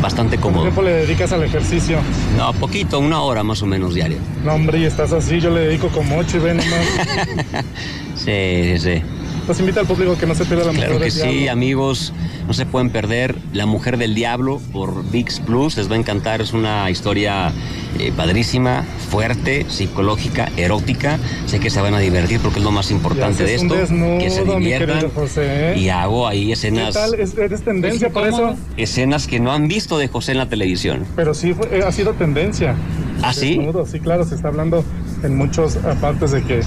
bastante 0.00 0.36
¿Cuánto 0.36 0.48
cómodo. 0.48 0.62
tiempo 0.62 0.82
le 0.82 0.92
dedicas 0.92 1.32
al 1.32 1.42
ejercicio? 1.42 1.98
No, 2.36 2.52
poquito, 2.54 2.98
una 3.00 3.20
hora 3.22 3.42
más 3.42 3.62
o 3.62 3.66
menos 3.66 3.94
diaria. 3.94 4.18
No, 4.44 4.54
hombre, 4.54 4.78
y 4.78 4.84
estás 4.84 5.12
así, 5.12 5.40
yo 5.40 5.50
le 5.50 5.60
dedico 5.60 5.88
como 5.88 6.18
ocho 6.18 6.36
y 6.36 6.40
ven 6.40 6.56
nomás. 6.58 7.64
Sí, 8.18 8.24
sí, 8.24 8.78
sí. 8.80 9.02
Pues 9.48 9.60
invita 9.60 9.80
al 9.80 9.86
público 9.86 10.18
que 10.18 10.26
no 10.26 10.34
se 10.34 10.44
pierda 10.44 10.66
la 10.66 10.72
mujer 10.72 10.88
Claro 10.88 10.98
que 10.98 11.04
del 11.06 11.12
sí, 11.12 11.22
diablo. 11.26 11.52
amigos, 11.52 12.12
no 12.46 12.52
se 12.52 12.66
pueden 12.66 12.90
perder 12.90 13.34
La 13.54 13.64
Mujer 13.64 13.96
del 13.96 14.14
Diablo 14.14 14.60
por 14.74 15.10
VIX 15.10 15.40
Plus, 15.40 15.78
les 15.78 15.90
va 15.90 15.94
a 15.94 15.98
encantar, 15.98 16.42
es 16.42 16.52
una 16.52 16.90
historia 16.90 17.50
eh, 17.98 18.12
padrísima, 18.14 18.84
fuerte, 19.10 19.64
psicológica, 19.70 20.50
erótica, 20.58 21.18
sé 21.46 21.60
que 21.60 21.70
se 21.70 21.80
van 21.80 21.94
a 21.94 21.98
divertir 21.98 22.40
porque 22.40 22.58
es 22.58 22.64
lo 22.66 22.72
más 22.72 22.90
importante 22.90 23.42
de 23.44 23.54
esto, 23.54 23.74
desnudo, 23.74 24.18
que 24.18 24.28
se 24.28 24.44
diviertan 24.44 25.08
José, 25.12 25.72
¿eh? 25.72 25.78
y 25.78 25.88
hago 25.88 26.28
ahí 26.28 26.48
¿Qué 26.48 26.52
escenas, 26.52 26.92
tal? 26.92 27.14
¿Es- 27.18 27.34
¿Eres 27.38 27.62
tendencia 27.62 28.10
por 28.10 28.28
eso? 28.28 28.54
escenas 28.76 29.26
que 29.26 29.40
no 29.40 29.50
han 29.52 29.66
visto 29.66 29.96
de 29.96 30.08
José 30.08 30.32
en 30.32 30.38
la 30.38 30.50
televisión. 30.50 31.06
Pero 31.16 31.32
sí 31.32 31.54
fue- 31.54 31.68
eh, 31.78 31.82
ha 31.86 31.90
sido 31.92 32.12
tendencia. 32.12 32.76
¿Ah, 33.22 33.32
sí? 33.32 33.58
Claro, 34.02 34.24
se 34.24 34.34
está 34.34 34.48
hablando 34.48 34.84
en 35.22 35.36
muchos 35.36 35.76
partes 36.00 36.30
de 36.30 36.42
que, 36.42 36.60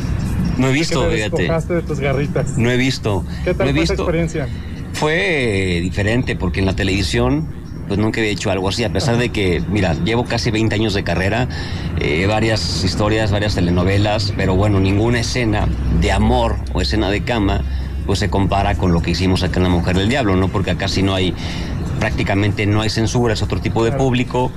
No 0.57 0.67
he 0.67 0.71
que 0.73 0.79
visto, 0.79 1.07
te 1.07 1.15
fíjate, 1.15 1.73
de 1.73 1.81
tus 1.81 1.99
garritas. 1.99 2.57
no 2.57 2.69
he 2.69 2.77
visto, 2.77 3.23
¿Qué 3.43 3.51
no 3.51 3.57
tal 3.57 3.69
he 3.69 3.73
fue 3.73 3.83
esa 3.83 3.93
experiencia? 3.93 4.47
Fue 4.93 5.79
diferente 5.81 6.35
porque 6.35 6.59
en 6.59 6.65
la 6.65 6.75
televisión 6.75 7.47
pues 7.87 7.99
nunca 7.99 8.21
había 8.21 8.31
hecho 8.31 8.51
algo 8.51 8.69
así, 8.69 8.85
a 8.85 8.93
pesar 8.93 9.17
de 9.17 9.29
que, 9.29 9.61
mira, 9.69 9.93
llevo 10.05 10.23
casi 10.23 10.49
20 10.49 10.73
años 10.75 10.93
de 10.93 11.03
carrera, 11.03 11.49
eh, 11.99 12.25
varias 12.25 12.85
historias, 12.85 13.31
varias 13.31 13.55
telenovelas, 13.55 14.33
pero 14.37 14.55
bueno, 14.55 14.79
ninguna 14.79 15.19
escena 15.19 15.67
de 15.99 16.11
amor 16.13 16.55
o 16.71 16.79
escena 16.81 17.09
de 17.09 17.23
cama 17.23 17.61
pues 18.05 18.19
se 18.19 18.29
compara 18.29 18.75
con 18.75 18.93
lo 18.93 19.01
que 19.01 19.11
hicimos 19.11 19.43
acá 19.43 19.57
en 19.59 19.63
La 19.63 19.69
Mujer 19.69 19.97
del 19.97 20.09
Diablo, 20.09 20.35
¿no? 20.35 20.47
Porque 20.47 20.71
acá 20.71 20.87
sí 20.87 21.03
no 21.03 21.13
hay, 21.13 21.33
prácticamente 22.01 22.65
no 22.65 22.81
hay 22.81 22.89
censura, 22.89 23.35
es 23.35 23.43
otro 23.43 23.61
tipo 23.61 23.85
de 23.85 23.91
público, 23.91 24.51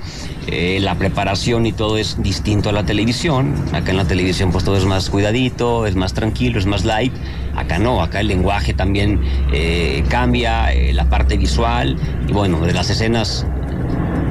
eh, 0.46 0.78
la 0.80 0.94
preparación 0.94 1.66
y 1.66 1.72
todo 1.72 1.98
es 1.98 2.16
distinto 2.22 2.70
a 2.70 2.72
la 2.72 2.86
televisión, 2.86 3.54
acá 3.74 3.90
en 3.90 3.98
la 3.98 4.06
televisión 4.06 4.50
pues 4.50 4.64
todo 4.64 4.78
es 4.78 4.86
más 4.86 5.10
cuidadito, 5.10 5.86
es 5.86 5.94
más 5.94 6.14
tranquilo, 6.14 6.58
es 6.58 6.64
más 6.64 6.86
light, 6.86 7.12
acá 7.54 7.78
no, 7.78 8.02
acá 8.02 8.20
el 8.20 8.28
lenguaje 8.28 8.72
también 8.72 9.20
eh, 9.52 10.02
cambia, 10.08 10.72
eh, 10.72 10.94
la 10.94 11.10
parte 11.10 11.36
visual. 11.36 11.98
Y 12.26 12.32
bueno, 12.32 12.60
de 12.60 12.72
las 12.72 12.88
escenas 12.88 13.46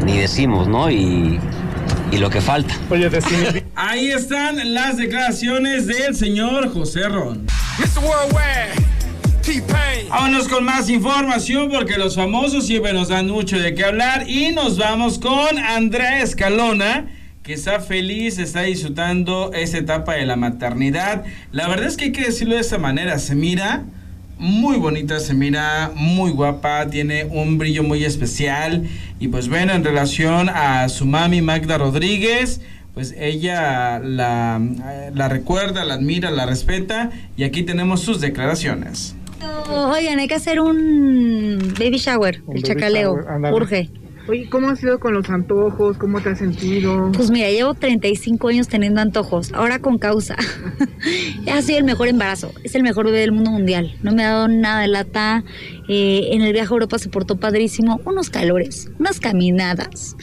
ni 0.04 0.18
decimos, 0.18 0.68
¿no? 0.68 0.90
Y, 0.90 1.40
y 2.12 2.18
lo 2.18 2.32
que 2.32 2.42
falta. 2.42 2.74
Ahí 3.76 4.08
están 4.08 4.74
las 4.74 4.98
declaraciones 4.98 5.86
del 5.86 6.16
señor 6.16 6.74
José 6.74 7.08
Ron. 7.10 7.46
Vámonos 10.10 10.48
con 10.48 10.64
más 10.64 10.90
información 10.90 11.70
porque 11.70 11.98
los 11.98 12.16
famosos 12.16 12.66
siempre 12.66 12.94
nos 12.94 13.10
dan 13.10 13.28
mucho 13.28 13.60
de 13.60 13.74
qué 13.76 13.84
hablar 13.84 14.30
y 14.30 14.52
nos 14.52 14.78
vamos 14.78 15.20
con 15.20 15.58
Andrea 15.58 16.22
Escalona 16.22 17.08
que 17.44 17.54
está 17.54 17.82
feliz, 17.82 18.40
está 18.40 18.62
disfrutando 18.62 19.52
esta 19.54 19.78
etapa 19.78 20.14
de 20.14 20.26
la 20.26 20.38
maternidad. 20.38 21.26
La 21.52 21.68
verdad 21.68 21.88
es 21.88 21.98
que 21.98 22.06
hay 22.06 22.12
que 22.14 22.24
decirlo 22.24 22.56
de 22.56 22.62
esta 22.62 22.78
manera, 22.78 23.20
se 23.20 23.36
mira 23.36 23.84
muy 24.38 24.78
bonita, 24.78 25.20
se 25.20 25.34
mira 25.34 25.92
muy 25.94 26.32
guapa, 26.32 26.88
tiene 26.90 27.26
un 27.26 27.58
brillo 27.58 27.84
muy 27.84 28.06
especial 28.06 28.88
y 29.20 29.28
pues 29.28 29.50
bueno, 29.50 29.74
en 29.74 29.84
relación 29.84 30.50
a 30.50 30.88
su 30.88 31.06
mami 31.06 31.42
Magda 31.42 31.78
Rodríguez, 31.78 32.62
pues 32.94 33.14
ella 33.18 34.00
la, 34.00 34.62
la 35.14 35.28
recuerda, 35.28 35.84
la 35.84 35.96
admira, 35.96 36.32
la 36.32 36.46
respeta 36.46 37.12
y 37.36 37.44
aquí 37.44 37.64
tenemos 37.64 38.02
sus 38.02 38.22
declaraciones. 38.22 39.16
Oigan, 39.70 40.20
hay 40.20 40.28
que 40.28 40.36
hacer 40.36 40.60
un 40.60 41.58
baby 41.80 41.98
shower, 41.98 42.42
Un 42.46 42.58
el 42.58 42.62
baby 42.62 42.64
chacaleo. 42.64 43.16
shower. 43.22 43.54
Urge. 43.54 43.90
Oye, 44.26 44.48
¿cómo 44.50 44.70
has 44.70 44.82
ido 44.82 45.02
con 45.02 45.14
los 45.14 45.30
antojos? 45.30 45.98
¿Cómo 45.98 46.22
te 46.22 46.30
has 46.30 46.38
sentido? 46.40 47.12
Pues 47.14 47.30
mira, 47.30 47.50
llevo 47.50 47.74
35 47.74 48.48
años 48.48 48.70
teniendo 48.70 49.02
antojos, 49.02 49.52
ahora 49.54 49.80
con 49.80 49.98
causa. 49.98 50.38
ha 51.52 51.62
sido 51.62 51.78
el 51.80 51.84
mejor 51.84 52.08
embarazo, 52.08 52.52
es 52.64 52.74
el 52.76 52.84
mejor 52.84 53.06
bebé 53.08 53.20
del 53.20 53.34
mundo 53.34 53.52
mundial. 53.52 53.98
No 54.02 54.14
me 54.14 54.24
ha 54.24 54.30
dado 54.30 54.48
nada 54.48 54.80
de 54.82 54.88
lata. 54.88 55.44
eh, 55.90 56.30
en 56.32 56.42
el 56.42 56.54
viaje 56.54 56.70
a 56.70 56.74
Europa 56.74 57.00
se 57.00 57.10
portó 57.10 57.36
padrísimo, 57.38 58.00
unos 58.06 58.30
calores, 58.30 58.90
unas 58.98 59.20
caminadas. 59.20 60.16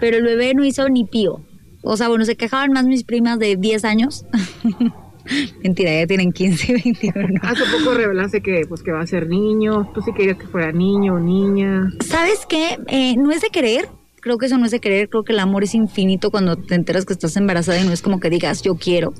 Pero 0.00 0.18
el 0.18 0.22
bebé 0.22 0.54
no 0.54 0.64
hizo 0.64 0.88
ni 0.88 1.04
pío. 1.04 1.44
O 1.82 1.96
sea, 1.96 2.06
bueno, 2.08 2.24
se 2.24 2.36
quejaban 2.36 2.70
más 2.72 2.86
mis 2.86 3.02
primas 3.02 3.40
de 3.40 3.56
10 3.56 3.84
años. 3.84 4.24
Mentira, 5.62 5.92
ya 5.92 6.06
tienen 6.06 6.32
15, 6.32 6.72
21. 6.84 7.40
Hace 7.42 7.62
poco 7.78 7.94
revelaste 7.94 8.40
que, 8.40 8.62
pues, 8.68 8.82
que 8.82 8.92
va 8.92 9.00
a 9.00 9.06
ser 9.06 9.28
niño. 9.28 9.90
Tú 9.94 10.02
sí 10.02 10.12
querías 10.16 10.38
que 10.38 10.46
fuera 10.46 10.72
niño 10.72 11.14
o 11.14 11.20
niña. 11.20 11.90
¿Sabes 12.00 12.46
qué? 12.48 12.78
Eh, 12.88 13.16
no 13.16 13.30
es 13.30 13.42
de 13.42 13.48
querer. 13.48 13.88
Creo 14.20 14.38
que 14.38 14.46
eso 14.46 14.58
no 14.58 14.66
es 14.66 14.72
de 14.72 14.80
querer. 14.80 15.08
Creo 15.08 15.22
que 15.24 15.32
el 15.32 15.38
amor 15.38 15.64
es 15.64 15.74
infinito 15.74 16.30
cuando 16.30 16.56
te 16.56 16.74
enteras 16.74 17.04
que 17.04 17.12
estás 17.12 17.36
embarazada 17.36 17.80
y 17.80 17.84
no 17.84 17.92
es 17.92 18.02
como 18.02 18.20
que 18.20 18.30
digas 18.30 18.62
yo 18.62 18.74
quiero. 18.74 19.12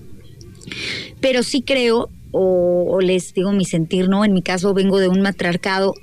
Pero 1.21 1.43
sí 1.43 1.63
creo, 1.63 2.09
o, 2.33 2.87
o 2.89 3.01
les 3.01 3.33
digo 3.33 3.53
mi 3.53 3.65
sentir, 3.65 4.09
¿no? 4.09 4.25
En 4.25 4.33
mi 4.33 4.43
caso 4.43 4.75
vengo 4.75 4.99
de 4.99 5.09
un 5.09 5.23
matriarcado 5.23 5.95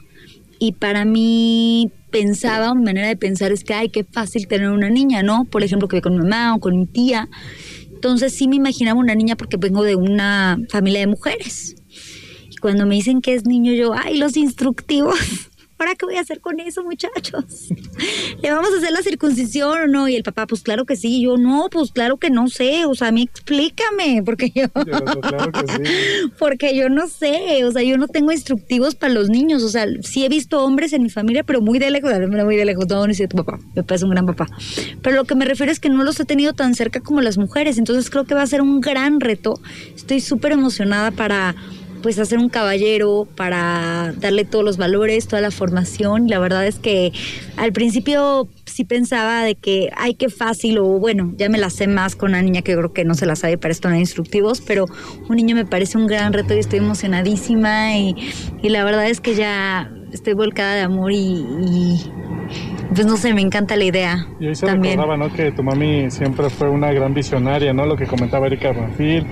y 0.60 0.74
para 0.74 1.06
mí 1.06 1.92
pensaba, 2.12 2.74
mi 2.74 2.84
manera 2.84 3.08
de 3.08 3.18
pensar 3.18 3.52
es 3.52 3.64
que, 3.64 3.74
ay, 3.74 3.90
qué 3.90 4.04
fácil 4.04 4.48
tener 4.48 4.70
una 4.70 4.90
niña, 4.90 5.22
¿no? 5.22 5.44
Por 5.44 5.64
ejemplo, 5.64 5.88
que 5.88 6.02
con 6.02 6.14
mi 6.14 6.20
mamá 6.20 6.56
o 6.56 6.60
con 6.60 6.78
mi 6.78 6.86
tía. 6.86 7.28
Entonces 8.06 8.36
sí 8.36 8.48
me 8.48 8.56
imaginaba 8.56 9.00
una 9.00 9.16
niña 9.16 9.36
porque 9.36 9.58
vengo 9.58 9.82
de 9.82 9.96
una 9.96 10.60
familia 10.70 11.00
de 11.00 11.08
mujeres. 11.08 11.76
Y 12.52 12.56
cuando 12.58 12.86
me 12.86 12.94
dicen 12.94 13.20
que 13.20 13.34
es 13.34 13.48
niño, 13.48 13.74
yo, 13.74 13.94
ay, 13.96 14.20
los 14.20 14.38
instructivos. 14.38 15.18
¿Ahora 15.78 15.96
qué 15.96 16.06
voy 16.06 16.16
a 16.16 16.22
hacer 16.22 16.40
con 16.40 16.60
eso, 16.60 16.84
muchachos? 16.84 17.70
¿Le 18.42 18.52
vamos 18.52 18.70
a 18.74 18.78
hacer 18.78 18.92
la 18.92 19.02
circuncisión 19.02 19.78
o 19.78 19.88
no? 19.88 20.08
Y 20.08 20.16
el 20.16 20.24
papá, 20.24 20.48
pues 20.48 20.62
claro 20.62 20.86
que 20.86 20.96
sí. 20.96 21.18
Y 21.18 21.24
yo, 21.24 21.38
no, 21.38 21.68
pues 21.72 21.92
claro 21.92 22.18
que 22.18 22.30
no 22.30 22.48
sé. 22.48 22.86
O 22.86 22.96
sea, 22.96 23.10
a 23.10 23.12
mí 23.12 23.24
explícame, 23.24 24.24
porque 24.24 24.52
yo... 24.56 24.70
Claro 24.70 25.52
que 25.52 25.74
sí. 25.74 25.92
Porque 26.40 26.76
yo 26.76 26.90
no 26.90 27.08
sé, 27.08 27.64
o 27.66 27.72
sea, 27.72 27.82
yo 27.82 27.98
no 27.98 28.08
tengo 28.08 28.32
instructivos 28.32 28.96
para 28.96 29.14
los 29.14 29.30
niños, 29.30 29.64
o 29.64 29.70
sea, 29.70 29.86
sí 30.02 30.26
he 30.26 30.30
visto 30.30 30.64
hombres 30.64 30.94
en 30.94 31.04
mi 31.04 31.10
familia, 31.10 31.44
pero 31.44 31.62
muy 31.62 31.80
de 31.80 31.90
lejos, 31.90 32.12
muy 32.46 32.56
de 32.56 32.66
lejos, 32.66 32.88
no, 32.88 33.06
no 33.06 33.12
es 33.12 33.18
cierto, 33.18 33.38
papá, 33.38 33.58
mi 33.58 33.82
papá 33.82 33.96
es 33.96 34.04
un 34.04 34.10
gran 34.10 34.26
papá. 34.26 34.48
Pero 35.02 35.16
lo 35.16 35.26
que 35.26 35.36
me 35.36 35.46
refiero 35.46 35.72
es 35.72 35.80
que 35.80 35.90
no 35.90 36.04
los 36.04 36.20
he 36.20 36.26
tenido 36.26 36.54
tan 36.54 36.76
cerca 36.76 37.00
como 37.00 37.22
las 37.22 37.38
mujeres, 37.38 37.78
entonces 37.78 38.10
creo 38.10 38.26
que 38.26 38.36
va 38.36 38.42
a 38.42 38.48
ser 38.48 38.62
un 38.62 38.82
gran 38.82 39.20
reto. 39.20 39.60
Estoy 39.96 40.20
súper 40.22 40.52
emocionada 40.52 41.12
para 41.12 41.56
pues 42.06 42.20
hacer 42.20 42.38
un 42.38 42.50
caballero, 42.50 43.28
para 43.36 44.14
darle 44.18 44.46
todos 44.46 44.64
los 44.64 44.78
valores, 44.78 45.28
toda 45.28 45.42
la 45.42 45.50
formación. 45.50 46.28
La 46.28 46.38
verdad 46.38 46.68
es 46.68 46.78
que 46.78 47.12
al 47.58 47.74
principio 47.74 48.48
sí 48.68 48.84
pensaba 48.86 49.42
de 49.42 49.56
que, 49.56 49.90
ay, 49.98 50.14
qué 50.14 50.30
fácil, 50.30 50.78
o 50.78 50.86
bueno, 51.00 51.34
ya 51.36 51.50
me 51.50 51.58
la 51.58 51.72
sé 51.72 51.88
más 51.88 52.16
con 52.16 52.30
una 52.30 52.44
niña 52.44 52.62
que 52.62 52.76
creo 52.76 52.94
que 52.94 53.06
no 53.06 53.16
se 53.16 53.26
la 53.26 53.36
sabe 53.36 53.58
para 53.58 53.72
esto 53.72 53.90
no 53.90 53.96
hay 53.96 54.02
instructivos, 54.02 54.62
pero 54.62 54.86
un 55.28 55.36
niño 55.36 55.56
me 55.56 55.66
parece 55.66 55.98
un 55.98 56.06
gran 56.06 56.32
reto 56.32 56.54
y 56.54 56.60
estoy 56.60 56.78
emocionadísima 56.78 57.98
y, 57.98 58.16
y 58.62 58.70
la 58.70 58.84
verdad 58.84 59.08
es 59.10 59.20
que 59.20 59.34
ya 59.34 59.92
estoy 60.12 60.36
volcada 60.36 60.76
de 60.76 60.82
amor 60.82 61.12
y, 61.12 61.18
y, 61.18 62.12
pues 62.94 63.08
no 63.08 63.18
sé, 63.18 63.34
me 63.34 63.42
encanta 63.42 63.76
la 63.76 63.86
idea. 63.86 64.28
Y 64.40 64.46
hoy 64.46 64.56
se 64.56 64.68
también. 64.68 65.00
recordaba, 65.00 65.18
¿no? 65.18 65.36
Que 65.36 65.52
tu 65.52 65.64
mami 65.64 66.12
siempre 66.12 66.52
fue 66.52 66.70
una 66.70 66.92
gran 66.92 67.16
visionaria, 67.16 67.74
¿no? 67.74 67.88
Lo 67.88 67.98
que 67.98 68.06
comentaba 68.06 68.46
Erika 68.46 68.72
Banfil, 68.74 69.26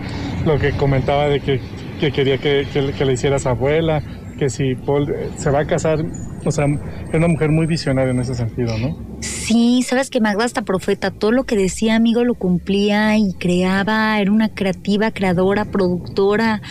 lo 0.44 0.58
que 0.58 0.72
comentaba 0.72 1.28
de 1.28 1.40
que, 1.40 1.62
que 2.04 2.12
quería 2.12 2.38
que, 2.38 2.68
que, 2.74 2.92
que 2.92 3.06
le 3.06 3.14
hicieras 3.14 3.46
abuela, 3.46 4.04
que 4.38 4.50
si 4.50 4.76
Paul 4.76 5.10
eh, 5.10 5.30
se 5.38 5.50
va 5.50 5.60
a 5.60 5.66
casar, 5.66 6.04
o 6.44 6.52
sea, 6.52 6.66
es 6.66 7.14
una 7.14 7.30
mujer 7.30 7.50
muy 7.50 7.66
visionaria 7.66 8.12
en 8.12 8.20
ese 8.20 8.36
sentido, 8.36 8.78
¿no? 8.78 8.98
Sí, 9.22 9.84
sabes 9.88 10.10
que 10.10 10.20
Magda 10.20 10.44
hasta 10.44 10.64
profeta, 10.64 11.12
todo 11.12 11.32
lo 11.32 11.46
que 11.46 11.56
decía 11.56 11.96
amigo 11.96 12.26
lo 12.26 12.34
cumplía 12.34 13.18
y 13.18 13.34
creaba, 13.36 14.20
era 14.20 14.34
una 14.34 14.50
creativa, 14.50 15.12
creadora, 15.12 15.64
productora. 15.64 16.62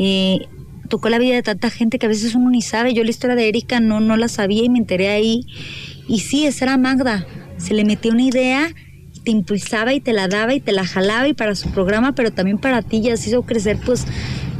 eh, 0.00 0.48
tocó 0.88 1.08
la 1.08 1.18
vida 1.18 1.36
de 1.36 1.42
tanta 1.42 1.70
gente 1.70 2.00
que 2.00 2.06
a 2.06 2.08
veces 2.08 2.34
uno 2.34 2.50
ni 2.50 2.60
sabe. 2.60 2.92
Yo 2.92 3.04
la 3.04 3.10
historia 3.10 3.36
de 3.36 3.48
Erika 3.48 3.78
no, 3.78 4.00
no 4.00 4.16
la 4.16 4.26
sabía 4.26 4.64
y 4.64 4.68
me 4.68 4.78
enteré 4.78 5.08
ahí. 5.10 5.46
Y 6.08 6.20
sí, 6.20 6.44
esa 6.44 6.64
era 6.64 6.76
Magda. 6.76 7.24
Se 7.56 7.72
le 7.72 7.84
metió 7.84 8.10
una 8.10 8.24
idea 8.24 8.68
te 9.24 9.30
impulsaba 9.30 9.92
y 9.92 10.00
te 10.00 10.12
la 10.12 10.28
daba 10.28 10.54
y 10.54 10.60
te 10.60 10.72
la 10.72 10.84
jalaba 10.84 11.28
y 11.28 11.34
para 11.34 11.54
su 11.54 11.70
programa, 11.70 12.14
pero 12.14 12.32
también 12.32 12.58
para 12.58 12.82
ti 12.82 13.02
ya 13.02 13.16
se 13.16 13.30
hizo 13.30 13.42
crecer, 13.42 13.78
pues 13.84 14.06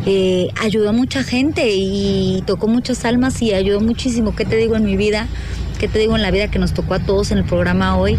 eh, 0.05 0.49
ayudó 0.61 0.89
a 0.89 0.93
mucha 0.93 1.23
gente 1.23 1.71
y 1.73 2.43
tocó 2.47 2.67
muchas 2.67 3.05
almas 3.05 3.41
y 3.41 3.55
ayudó 3.55 3.81
muchísimo. 3.81 4.35
¿Qué 4.35 4.45
te 4.45 4.57
digo 4.57 4.77
en 4.77 4.85
mi 4.85 4.97
vida? 4.97 5.29
¿Qué 5.79 5.89
te 5.89 5.99
digo 5.99 6.17
en 6.17 6.23
la 6.23 6.31
vida 6.31 6.49
que 6.49 6.59
nos 6.59 6.75
tocó 6.75 6.95
a 6.95 6.99
todos 6.99 7.31
en 7.31 7.39
el 7.39 7.45
programa 7.45 7.97
hoy? 7.97 8.17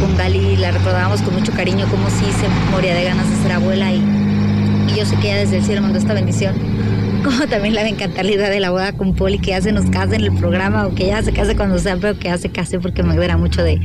Con 0.00 0.16
Gali 0.16 0.56
la 0.56 0.72
recordábamos 0.72 1.22
con 1.22 1.34
mucho 1.34 1.52
cariño, 1.52 1.86
como 1.88 2.08
si 2.10 2.24
se 2.24 2.48
moría 2.72 2.94
de 2.94 3.04
ganas 3.04 3.30
de 3.30 3.36
ser 3.42 3.52
abuela 3.52 3.92
y, 3.92 4.02
yo 4.96 5.04
sé 5.04 5.16
que 5.16 5.28
ella 5.28 5.40
desde 5.40 5.58
el 5.58 5.64
cielo 5.64 5.82
mandó 5.82 5.98
esta 5.98 6.14
bendición 6.14 6.54
como 7.24 7.46
también 7.48 7.74
le 7.74 7.80
va 7.80 7.86
a 7.86 7.90
encantar 7.90 8.24
la 8.24 8.32
idea 8.32 8.48
de 8.48 8.60
la 8.60 8.70
boda 8.70 8.92
con 8.92 9.14
Poli, 9.14 9.38
que 9.38 9.50
ya 9.50 9.60
se 9.60 9.72
nos 9.72 9.86
case 9.90 10.16
en 10.16 10.22
el 10.22 10.32
programa 10.32 10.86
o 10.86 10.94
que 10.94 11.06
ya 11.06 11.22
se 11.22 11.32
case 11.32 11.56
cuando 11.56 11.78
sea, 11.78 11.96
pero 11.96 12.18
que 12.18 12.28
ya 12.28 12.38
se 12.38 12.50
case 12.50 12.78
porque 12.78 13.02
me 13.02 13.12
agrada 13.12 13.36
mucho 13.36 13.62
de, 13.62 13.80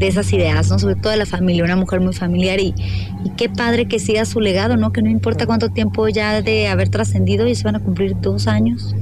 de 0.00 0.08
esas 0.08 0.32
ideas, 0.32 0.70
¿no? 0.70 0.78
Sobre 0.78 0.96
todo 0.96 1.10
de 1.10 1.18
la 1.18 1.26
familia, 1.26 1.62
una 1.62 1.76
mujer 1.76 2.00
muy 2.00 2.14
familiar 2.14 2.58
y, 2.58 2.74
y 3.22 3.30
qué 3.36 3.50
padre 3.50 3.86
que 3.86 3.98
siga 3.98 4.24
su 4.24 4.40
legado, 4.40 4.78
¿no? 4.78 4.92
Que 4.92 5.02
no 5.02 5.10
importa 5.10 5.44
cuánto 5.44 5.68
tiempo 5.68 6.08
ya 6.08 6.40
de 6.40 6.68
haber 6.68 6.88
trascendido, 6.88 7.46
y 7.46 7.54
se 7.54 7.64
van 7.64 7.76
a 7.76 7.80
cumplir 7.80 8.16
dos 8.18 8.46
años. 8.46 8.94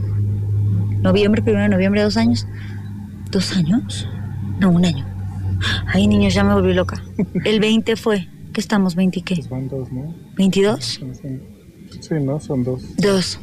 Noviembre, 1.00 1.40
primero 1.40 1.62
de 1.62 1.68
noviembre, 1.68 2.02
dos 2.02 2.16
años. 2.16 2.48
¿Dos 3.30 3.56
años? 3.56 4.08
No, 4.58 4.70
un 4.70 4.84
año. 4.84 5.06
Ay, 5.86 6.08
niños, 6.08 6.34
ya 6.34 6.42
me 6.42 6.52
volví 6.52 6.74
loca. 6.74 7.00
El 7.44 7.60
20 7.60 7.94
fue. 7.94 8.28
¿Qué 8.52 8.60
estamos? 8.60 8.96
¿20 8.96 9.22
qué? 9.22 9.44
Van 9.48 9.68
dos, 9.68 9.92
¿no? 9.92 10.12
¿22? 10.36 10.80
Sí, 12.00 12.14
¿no? 12.20 12.40
Son 12.40 12.64
dos. 12.64 12.82
Dos. 12.96 13.38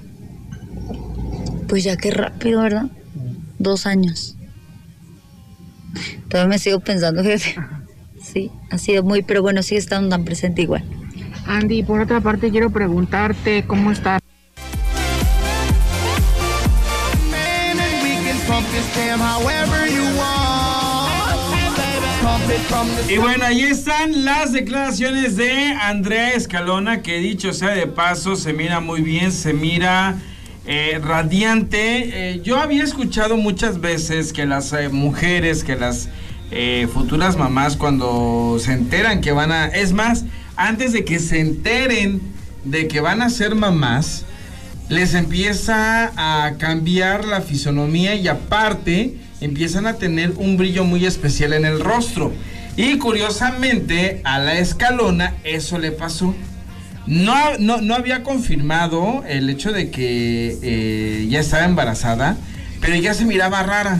Pues 1.70 1.86
ya 1.86 1.96
qué 1.96 2.12
rápido, 2.12 2.62
¿verdad? 2.62 2.88
Dos 3.60 3.86
años. 3.86 4.35
Todavía 6.29 6.49
me 6.49 6.60
sigo 6.60 6.79
pensando, 6.79 7.23
fíjate. 7.23 7.55
Sí, 8.21 8.51
ha 8.71 8.77
sido 8.77 9.03
muy, 9.03 9.21
pero 9.21 9.41
bueno, 9.41 9.62
sigue 9.62 9.79
estando 9.79 10.10
tan 10.10 10.25
presente 10.25 10.62
igual. 10.62 10.84
Andy, 11.47 11.84
por 11.84 12.01
otra 12.01 12.21
parte 12.21 12.49
quiero 12.49 12.71
preguntarte 12.71 13.65
cómo 13.67 13.91
estás. 13.91 14.21
Y 23.10 23.17
bueno, 23.17 23.45
ahí 23.45 23.62
están 23.62 24.25
las 24.25 24.51
declaraciones 24.51 25.36
de 25.36 25.51
Andrea 25.81 26.34
Escalona, 26.34 27.01
que 27.01 27.19
dicho 27.19 27.53
sea 27.53 27.69
de 27.69 27.88
paso, 27.88 28.36
se 28.36 28.53
mira 28.53 28.79
muy 28.79 29.01
bien, 29.01 29.31
se 29.31 29.53
mira 29.53 30.15
eh, 30.67 30.99
radiante. 31.04 32.32
Eh, 32.32 32.41
yo 32.43 32.58
había 32.58 32.84
escuchado 32.84 33.38
muchas 33.38 33.82
veces 33.82 34.34
que 34.34 34.45
las 34.45 34.73
eh, 34.73 34.89
mujeres, 34.89 35.63
que 35.63 35.75
las 35.75 36.10
eh, 36.51 36.88
futuras 36.93 37.38
mamás, 37.38 37.75
cuando 37.75 38.58
se 38.60 38.73
enteran 38.73 39.21
que 39.21 39.32
van 39.32 39.51
a... 39.51 39.67
Es 39.67 39.93
más, 39.93 40.25
antes 40.56 40.93
de 40.93 41.06
que 41.06 41.19
se 41.19 41.39
enteren 41.39 42.21
de 42.63 42.88
que 42.88 42.99
van 42.99 43.21
a 43.21 43.30
ser 43.30 43.56
mamás, 43.56 44.25
les 44.89 45.13
empieza 45.13 46.12
a 46.15 46.58
cambiar 46.58 47.25
la 47.25 47.41
fisonomía 47.41 48.15
y 48.15 48.28
aparte 48.28 49.15
empiezan 49.41 49.88
a 49.88 49.95
tener 49.95 50.34
un 50.38 50.58
brillo 50.58 50.84
muy 50.84 51.06
especial 51.06 51.54
en 51.54 51.65
el 51.65 51.80
rostro. 51.80 52.32
Y 52.78 52.97
curiosamente 52.97 54.21
a 54.23 54.39
la 54.39 54.58
escalona 54.60 55.36
eso 55.43 55.78
le 55.78 55.91
pasó. 55.91 56.36
No, 57.08 57.58
no, 57.60 57.82
no 57.82 57.96
había 57.96 58.24
confirmado 58.24 59.24
el 59.28 59.50
hecho 59.50 59.72
de 59.72 59.91
que 59.91 60.58
eh, 60.62 61.28
ya 61.30 61.39
estaba 61.39 61.65
embarazada, 61.65 62.36
pero 62.82 62.96
ya 62.96 63.13
se 63.13 63.26
miraba 63.26 63.63
rara. 63.63 64.00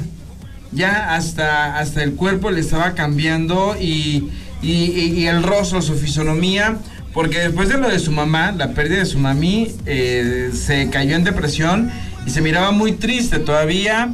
Ya 0.72 1.14
hasta, 1.16 1.78
hasta 1.78 2.04
el 2.04 2.16
cuerpo 2.16 2.52
le 2.52 2.60
estaba 2.60 2.96
cambiando 2.96 3.76
y, 3.80 4.30
y, 4.62 5.26
el 5.26 5.44
rostro, 5.44 5.82
su 5.82 5.96
fisonomía. 5.96 6.78
Porque 7.14 7.40
después 7.40 7.70
de 7.70 7.78
lo 7.78 7.88
de 7.88 8.00
su 8.00 8.12
mamá, 8.12 8.52
la 8.52 8.72
pérdida 8.72 9.00
de 9.00 9.06
su 9.06 9.20
mami, 9.20 9.72
eh, 9.86 10.50
se 10.54 10.90
cayó 10.90 11.16
en 11.16 11.24
depresión 11.24 11.90
y 12.26 12.32
se 12.32 12.42
miraba 12.42 12.72
muy 12.72 12.92
triste. 12.92 13.40
Todavía 13.40 14.14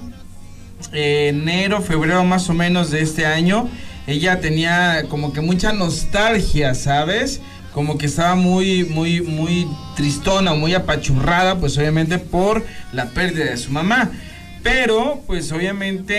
enero, 0.92 1.82
febrero 1.82 2.24
más 2.24 2.50
o 2.50 2.54
menos 2.54 2.92
de 2.92 3.02
este 3.02 3.26
año, 3.26 3.70
ella 4.08 4.40
tenía 4.40 5.06
como 5.10 5.34
que 5.34 5.42
mucha 5.42 5.74
nostalgia, 5.74 6.76
¿sabes? 6.76 7.42
Como 7.74 7.98
que 7.98 8.06
estaba 8.08 8.36
muy, 8.36 8.84
muy, 8.86 9.22
muy 9.22 9.68
tristona, 9.96 10.54
muy 10.54 10.74
apachurrada, 10.74 11.58
pues 11.60 11.78
obviamente 11.78 12.18
por 12.20 12.66
la 12.92 13.06
pérdida 13.10 13.46
de 13.46 13.58
su 13.58 13.72
mamá. 13.72 14.12
Pero, 14.64 15.24
pues 15.26 15.52
obviamente, 15.52 16.16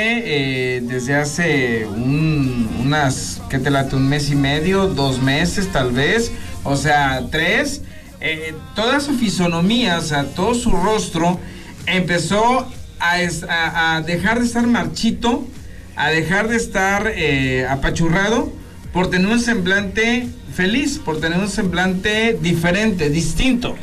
eh, 0.77 0.81
desde 0.81 1.15
hace 1.15 1.87
un, 1.87 2.69
unas, 2.81 3.41
¿qué 3.51 3.59
te 3.59 3.71
late? 3.71 3.95
Un 3.97 4.09
mes 4.09 4.31
y 4.31 4.35
medio, 4.35 4.88
dos 4.88 5.21
meses 5.23 5.71
tal 5.71 5.93
vez, 5.93 6.33
o 6.65 6.75
sea, 6.77 7.23
tres, 7.31 7.83
eh, 8.21 8.55
toda 8.75 8.99
su 9.01 9.15
fisonomía, 9.17 9.99
o 9.99 10.03
sea, 10.03 10.25
todo 10.25 10.55
su 10.55 10.71
rostro 10.73 11.38
empezó 11.87 12.67
a, 12.99 13.21
es- 13.21 13.45
a- 13.49 14.01
dejar 14.05 14.41
de 14.41 14.47
estar 14.47 14.67
marchito, 14.67 15.47
a 15.95 16.09
dejar 16.11 16.49
de 16.49 16.57
estar 16.57 17.12
eh, 17.15 17.67
apachurrado 17.69 18.53
por 18.92 19.11
tener 19.11 19.28
un 19.28 19.40
semblante 19.40 20.28
feliz, 20.55 20.98
por 20.98 21.20
tener 21.20 21.38
un 21.38 21.48
semblante 21.48 22.38
diferente, 22.40 23.11
distinto. 23.11 23.76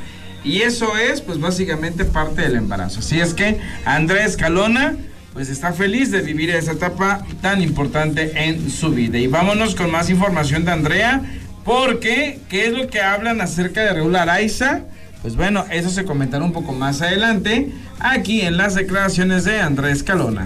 Y 0.44 0.62
eso 0.62 0.98
es, 0.98 1.22
pues 1.22 1.40
básicamente 1.40 2.06
parte 2.06 2.44
del 2.44 2.56
embarazo. 2.56 3.00
Así 3.00 3.20
es 3.20 3.34
que 3.34 3.60
Andrés 3.86 4.38
Calona, 4.38 4.96
pues 5.34 5.50
está 5.50 5.74
feliz 5.74 6.12
de 6.12 6.22
vivir 6.22 6.50
esa 6.52 6.74
etapa 6.74 7.26
tan 7.42 7.62
importante 7.62 8.32
en 8.46 8.70
su 8.70 8.92
vida. 8.92 9.18
Y 9.18 9.28
vámonos 9.28 9.76
con 9.76 9.92
más 9.92 10.10
información 10.10 10.64
de 10.64 10.72
Andrea, 10.72 11.22
porque 11.66 12.40
¿qué 12.50 12.68
es 12.68 12.74
lo 12.74 12.88
que 12.88 13.02
hablan 13.02 13.42
acerca 13.42 13.82
de 13.82 13.94
Raúl 13.94 14.16
Araiza? 14.16 14.84
Pues 15.22 15.36
bueno, 15.36 15.66
eso 15.70 15.90
se 15.90 16.06
comentará 16.06 16.46
un 16.46 16.54
poco 16.54 16.72
más 16.72 17.02
adelante 17.02 17.72
aquí 18.00 18.42
en 18.42 18.56
las 18.56 18.76
declaraciones 18.76 19.44
de 19.44 19.60
Andrés 19.60 20.02
Calona. 20.02 20.46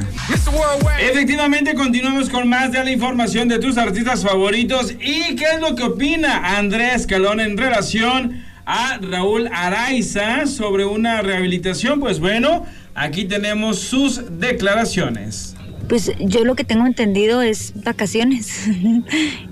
Efectivamente, 1.00 1.76
continuamos 1.76 2.30
con 2.30 2.50
más 2.50 2.72
de 2.72 2.84
la 2.84 2.92
información 2.92 3.48
de 3.48 3.60
tus 3.60 3.78
artistas 3.78 4.24
favoritos. 4.24 4.94
¿Y 4.94 5.36
qué 5.36 5.46
es 5.54 5.62
lo 5.62 5.76
que 5.76 5.84
opina 5.84 6.58
Andrés 6.58 7.06
Calona 7.06 7.44
en 7.44 7.56
relación 7.56 8.44
a 8.66 8.98
Raúl 8.98 9.48
Araiza 9.54 10.48
sobre 10.48 10.86
una 10.86 11.22
rehabilitación? 11.22 12.00
Pues 12.00 12.20
bueno, 12.20 12.66
aquí 12.96 13.26
tenemos 13.26 13.78
sus 13.78 14.40
declaraciones. 14.40 15.56
Pues 15.88 16.12
yo 16.18 16.46
lo 16.46 16.56
que 16.56 16.64
tengo 16.64 16.88
entendido 16.88 17.44
es 17.44 17.74
vacaciones. 17.84 18.64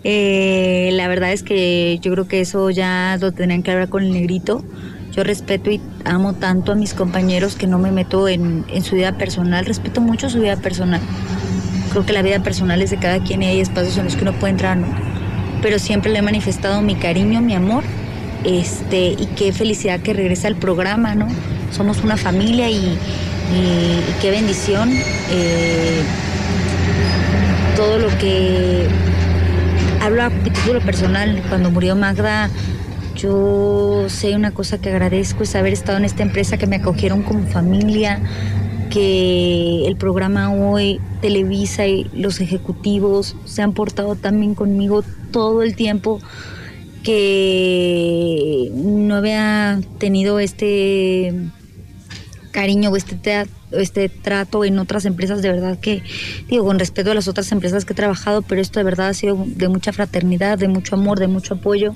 Eh, 0.04 0.90
la 0.94 1.08
verdad 1.08 1.32
es 1.32 1.44
que 1.44 2.00
yo 2.02 2.12
creo 2.14 2.28
que 2.28 2.42
eso 2.42 2.72
ya 2.72 3.20
lo 3.22 3.32
tendrían 3.32 3.62
que 3.62 3.70
hablar 3.70 3.90
con 3.90 4.04
el 4.04 4.12
negrito. 4.12 4.66
Yo 5.12 5.24
respeto 5.24 5.70
y 5.70 5.82
amo 6.06 6.34
tanto 6.34 6.72
a 6.72 6.76
mis 6.76 6.94
compañeros 6.94 7.56
que 7.56 7.68
no 7.68 7.78
me 7.78 7.92
meto 7.92 8.28
en, 8.28 8.66
en 8.70 8.84
su 8.84 8.96
vida 8.96 9.18
personal. 9.18 9.66
Respeto 9.66 10.02
mucho 10.02 10.30
su 10.30 10.40
vida 10.40 10.56
personal. 10.56 11.02
Creo 11.92 12.06
que 12.06 12.14
la 12.14 12.22
vida 12.22 12.42
personal 12.42 12.82
es 12.82 12.92
de 12.92 12.98
cada 12.98 13.20
quien 13.20 13.44
y 13.44 13.48
hay 13.48 13.60
espacios 13.60 13.98
en 13.98 14.06
los 14.06 14.16
que 14.16 14.22
uno 14.24 14.34
puede 14.34 14.52
entrar, 14.52 14.78
¿no? 14.78 14.88
Pero 15.62 15.80
siempre 15.80 16.12
le 16.12 16.20
he 16.20 16.22
manifestado 16.22 16.82
mi 16.82 16.96
cariño, 16.96 17.42
mi 17.42 17.54
amor. 17.54 17.84
Este, 18.46 19.10
y 19.10 19.28
qué 19.36 19.52
felicidad 19.54 20.00
que 20.00 20.14
regresa 20.14 20.48
al 20.48 20.56
programa, 20.56 21.14
¿no? 21.14 21.28
Somos 21.72 22.04
una 22.04 22.18
familia 22.18 22.70
y, 22.70 22.98
qué 24.22 24.32
bendición. 24.32 24.90
eh, 25.32 26.02
todo 27.76 27.98
lo 27.98 28.10
que 28.20 28.88
hablo 30.02 30.24
a 30.24 30.30
título 30.30 30.82
personal, 30.82 31.42
cuando 31.50 31.72
murió 31.72 31.96
Magda, 31.96 32.50
yo 33.16 34.06
sé 34.10 34.36
una 34.36 34.52
cosa 34.52 34.80
que 34.80 34.90
agradezco 34.90 35.44
es 35.44 35.56
haber 35.56 35.74
estado 35.74 35.98
en 35.98 36.06
esta 36.06 36.24
empresa 36.24 36.58
que 36.58 36.68
me 36.68 36.78
acogieron 36.78 37.24
como 37.24 37.46
familia, 37.48 38.20
que 38.90 39.86
el 39.88 39.96
programa 39.96 40.54
hoy, 40.54 41.00
Televisa 41.22 41.88
y 41.88 42.10
los 42.14 42.42
ejecutivos 42.42 43.36
se 43.46 43.62
han 43.62 43.74
portado 43.74 44.16
también 44.16 44.56
conmigo 44.56 45.04
todo 45.32 45.64
el 45.64 45.76
tiempo 45.76 46.20
que 47.04 48.70
no 48.74 49.16
había 49.16 49.80
tenido 49.98 50.40
este 50.40 51.34
cariño 52.52 52.90
o 52.92 52.96
este, 52.96 53.18
este 53.72 54.10
trato 54.10 54.64
en 54.66 54.78
otras 54.80 55.06
empresas, 55.06 55.42
de 55.42 55.50
verdad 55.50 55.80
que, 55.80 56.04
digo, 56.50 56.66
con 56.66 56.78
respeto 56.78 57.12
a 57.12 57.14
las 57.16 57.28
otras 57.28 57.52
empresas 57.52 57.86
que 57.86 57.94
he 57.94 57.96
trabajado, 57.96 58.42
pero 58.42 58.62
esto 58.62 58.80
de 58.80 58.84
verdad 58.84 59.08
ha 59.10 59.14
sido 59.14 59.44
de 59.48 59.68
mucha 59.70 59.94
fraternidad, 59.94 60.58
de 60.58 60.68
mucho 60.68 60.96
amor, 60.96 61.20
de 61.20 61.28
mucho 61.28 61.56
apoyo. 61.56 61.94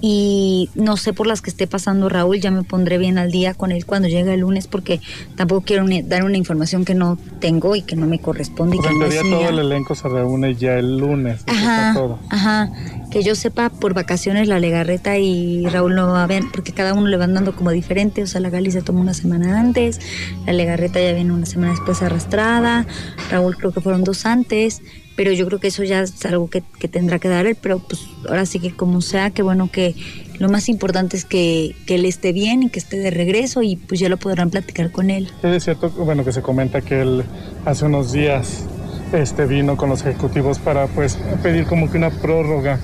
Y 0.00 0.70
no 0.74 0.96
sé 0.96 1.12
por 1.12 1.26
las 1.26 1.42
que 1.42 1.50
esté 1.50 1.66
pasando 1.66 2.08
Raúl, 2.08 2.40
ya 2.40 2.50
me 2.50 2.62
pondré 2.64 2.98
bien 2.98 3.18
al 3.18 3.30
día 3.30 3.54
con 3.54 3.72
él 3.72 3.84
cuando 3.86 4.08
llegue 4.08 4.34
el 4.34 4.40
lunes, 4.40 4.66
porque 4.66 5.00
tampoco 5.36 5.62
quiero 5.62 5.84
ni- 5.84 6.02
dar 6.02 6.24
una 6.24 6.36
información 6.38 6.84
que 6.84 6.94
no 6.94 7.18
tengo 7.40 7.76
y 7.76 7.82
que 7.82 7.96
no 7.96 8.06
me 8.06 8.18
corresponde 8.18 8.76
y 8.76 8.78
Pues 8.78 8.88
que 8.88 8.94
en 8.94 8.98
no 9.00 9.04
teoría 9.06 9.20
es 9.22 9.28
todo 9.30 9.38
mía. 9.40 9.48
el 9.50 9.58
elenco 9.58 9.94
se 9.94 10.08
reúne 10.08 10.54
ya 10.54 10.74
el 10.78 10.96
lunes. 10.98 11.42
Ajá, 11.46 11.92
todo. 11.94 12.18
ajá. 12.30 12.70
Que 13.12 13.22
yo 13.22 13.34
sepa, 13.34 13.68
por 13.68 13.92
vacaciones 13.92 14.48
la 14.48 14.58
Legarreta 14.58 15.18
y 15.18 15.66
Raúl 15.66 15.94
no 15.94 16.06
va 16.08 16.24
a 16.24 16.26
ver, 16.26 16.44
porque 16.50 16.72
cada 16.72 16.94
uno 16.94 17.08
le 17.08 17.18
van 17.18 17.34
dando 17.34 17.54
como 17.54 17.70
diferente. 17.70 18.22
O 18.22 18.26
sea, 18.26 18.40
la 18.40 18.48
Gali 18.48 18.70
se 18.70 18.80
tomó 18.80 19.02
una 19.02 19.12
semana 19.12 19.60
antes, 19.60 20.00
la 20.46 20.54
Legarreta 20.54 20.98
ya 20.98 21.12
viene 21.12 21.30
una 21.32 21.44
semana 21.44 21.72
después 21.72 22.00
arrastrada, 22.00 22.86
Raúl 23.30 23.56
creo 23.58 23.70
que 23.72 23.82
fueron 23.82 24.02
dos 24.02 24.24
antes. 24.24 24.80
pero 25.14 25.30
yo 25.32 25.46
creo 25.46 25.60
que 25.60 25.68
eso 25.68 25.84
ya 25.84 26.00
es 26.00 26.24
algo 26.24 26.48
que, 26.48 26.62
tendrá 26.88 27.18
que 27.18 27.28
dar 27.28 27.44
él, 27.44 27.54
pero 27.60 27.80
pues 27.80 28.00
ahora 28.26 28.46
sí 28.46 28.58
que 28.58 28.74
como 28.74 29.02
sea, 29.02 29.28
que 29.28 29.42
bueno 29.42 29.70
que 29.70 29.94
lo 30.38 30.48
más 30.48 30.70
importante 30.70 31.18
es 31.18 31.26
que, 31.26 31.76
que, 31.86 31.96
él 31.96 32.06
esté 32.06 32.32
bien 32.32 32.62
y 32.62 32.70
que 32.70 32.78
esté 32.78 32.98
de 32.98 33.10
regreso 33.10 33.62
y 33.62 33.76
pues 33.76 34.00
ya 34.00 34.08
lo 34.08 34.16
podrán 34.16 34.48
platicar 34.48 34.90
con 34.90 35.10
él. 35.10 35.30
Es 35.42 35.64
cierto, 35.64 35.90
bueno, 35.90 36.24
que 36.24 36.32
se 36.32 36.40
comenta 36.40 36.80
que 36.80 37.02
él 37.02 37.24
hace 37.66 37.84
unos 37.84 38.12
días 38.12 38.64
este 39.12 39.46
vino 39.46 39.76
con 39.76 39.90
los 39.90 40.00
ejecutivos 40.02 40.58
para 40.58 40.86
pues 40.86 41.18
pedir 41.42 41.66
como 41.66 41.90
que 41.90 41.98
una 41.98 42.10
prórroga 42.10 42.78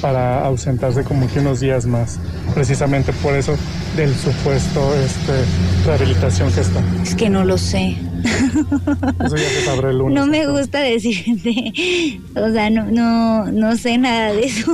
para 0.00 0.44
ausentarse 0.44 1.04
como 1.04 1.28
que 1.28 1.40
unos 1.40 1.60
días 1.60 1.86
más, 1.86 2.18
precisamente 2.54 3.12
por 3.12 3.34
eso 3.34 3.56
del 3.96 4.14
supuesto 4.14 4.94
este 4.96 5.32
rehabilitación 5.86 6.52
que 6.52 6.60
está. 6.60 6.82
Es 7.02 7.14
que 7.14 7.30
no 7.30 7.44
lo 7.44 7.58
sé. 7.58 7.96
Eso 9.24 9.36
ya 9.36 9.48
se 9.48 9.64
sabrá 9.64 9.90
el 9.90 9.98
lunes. 9.98 10.14
No 10.14 10.26
me 10.26 10.46
gusta 10.46 10.80
decirte, 10.80 12.20
o 12.34 12.50
sea, 12.50 12.70
no, 12.70 12.84
no, 12.90 13.50
no 13.50 13.76
sé 13.76 13.98
nada 13.98 14.32
de 14.32 14.44
eso. 14.44 14.72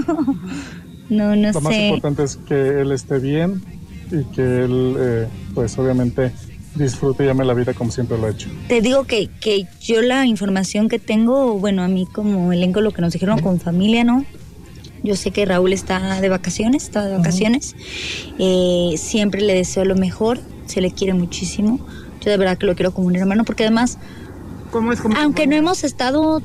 No, 1.09 1.35
no 1.37 1.49
sé. 1.49 1.55
Lo 1.55 1.61
más 1.63 1.75
importante 1.75 2.23
es 2.25 2.37
que 2.37 2.81
él 2.81 2.93
esté 2.93 3.19
bien 3.19 3.63
y 4.11 4.25
que 4.35 4.43
él, 4.43 4.97
eh, 4.99 5.27
pues 5.55 5.79
obviamente 5.79 6.33
disfrute 6.75 7.25
y 7.25 7.29
ame 7.29 7.45
la 7.45 7.55
vida 7.55 7.75
como 7.75 7.91
siempre 7.91 8.19
lo 8.19 8.27
ha 8.27 8.31
hecho. 8.31 8.49
Te 8.69 8.81
digo 8.81 9.05
que, 9.05 9.29
que 9.41 9.67
yo 9.81 10.03
la 10.03 10.27
información 10.27 10.89
que 10.89 10.99
tengo, 10.99 11.59
bueno, 11.59 11.83
a 11.83 11.89
mí 11.89 12.07
como 12.07 12.53
elenco 12.53 12.81
lo 12.81 12.93
que 12.93 13.03
nos 13.03 13.13
dijeron 13.13 13.41
con 13.41 13.61
familia, 13.61 14.05
¿no? 14.05 14.25
Yo 15.03 15.17
sé 15.17 15.31
que 15.31 15.45
Raúl 15.45 15.73
está 15.73 16.21
de 16.21 16.29
vacaciones, 16.29 16.85
está 16.85 17.05
de 17.05 17.17
vacaciones. 17.17 17.77
Eh, 18.39 18.95
siempre 18.97 19.41
le 19.41 19.55
deseo 19.55 19.85
lo 19.85 19.95
mejor, 19.95 20.41
se 20.67 20.81
le 20.81 20.91
quiere 20.91 21.15
muchísimo. 21.15 21.79
Yo 22.21 22.31
de 22.31 22.37
verdad 22.37 22.59
que 22.59 22.67
lo 22.67 22.75
quiero 22.75 22.93
como 22.93 23.07
un 23.07 23.17
hermano, 23.17 23.45
porque 23.45 23.65
además, 23.65 23.99
¿Cómo 24.73 24.93
es 24.93 25.01
aunque 25.17 25.47
no 25.47 25.55
hemos 25.55 25.85
estado 25.85 26.43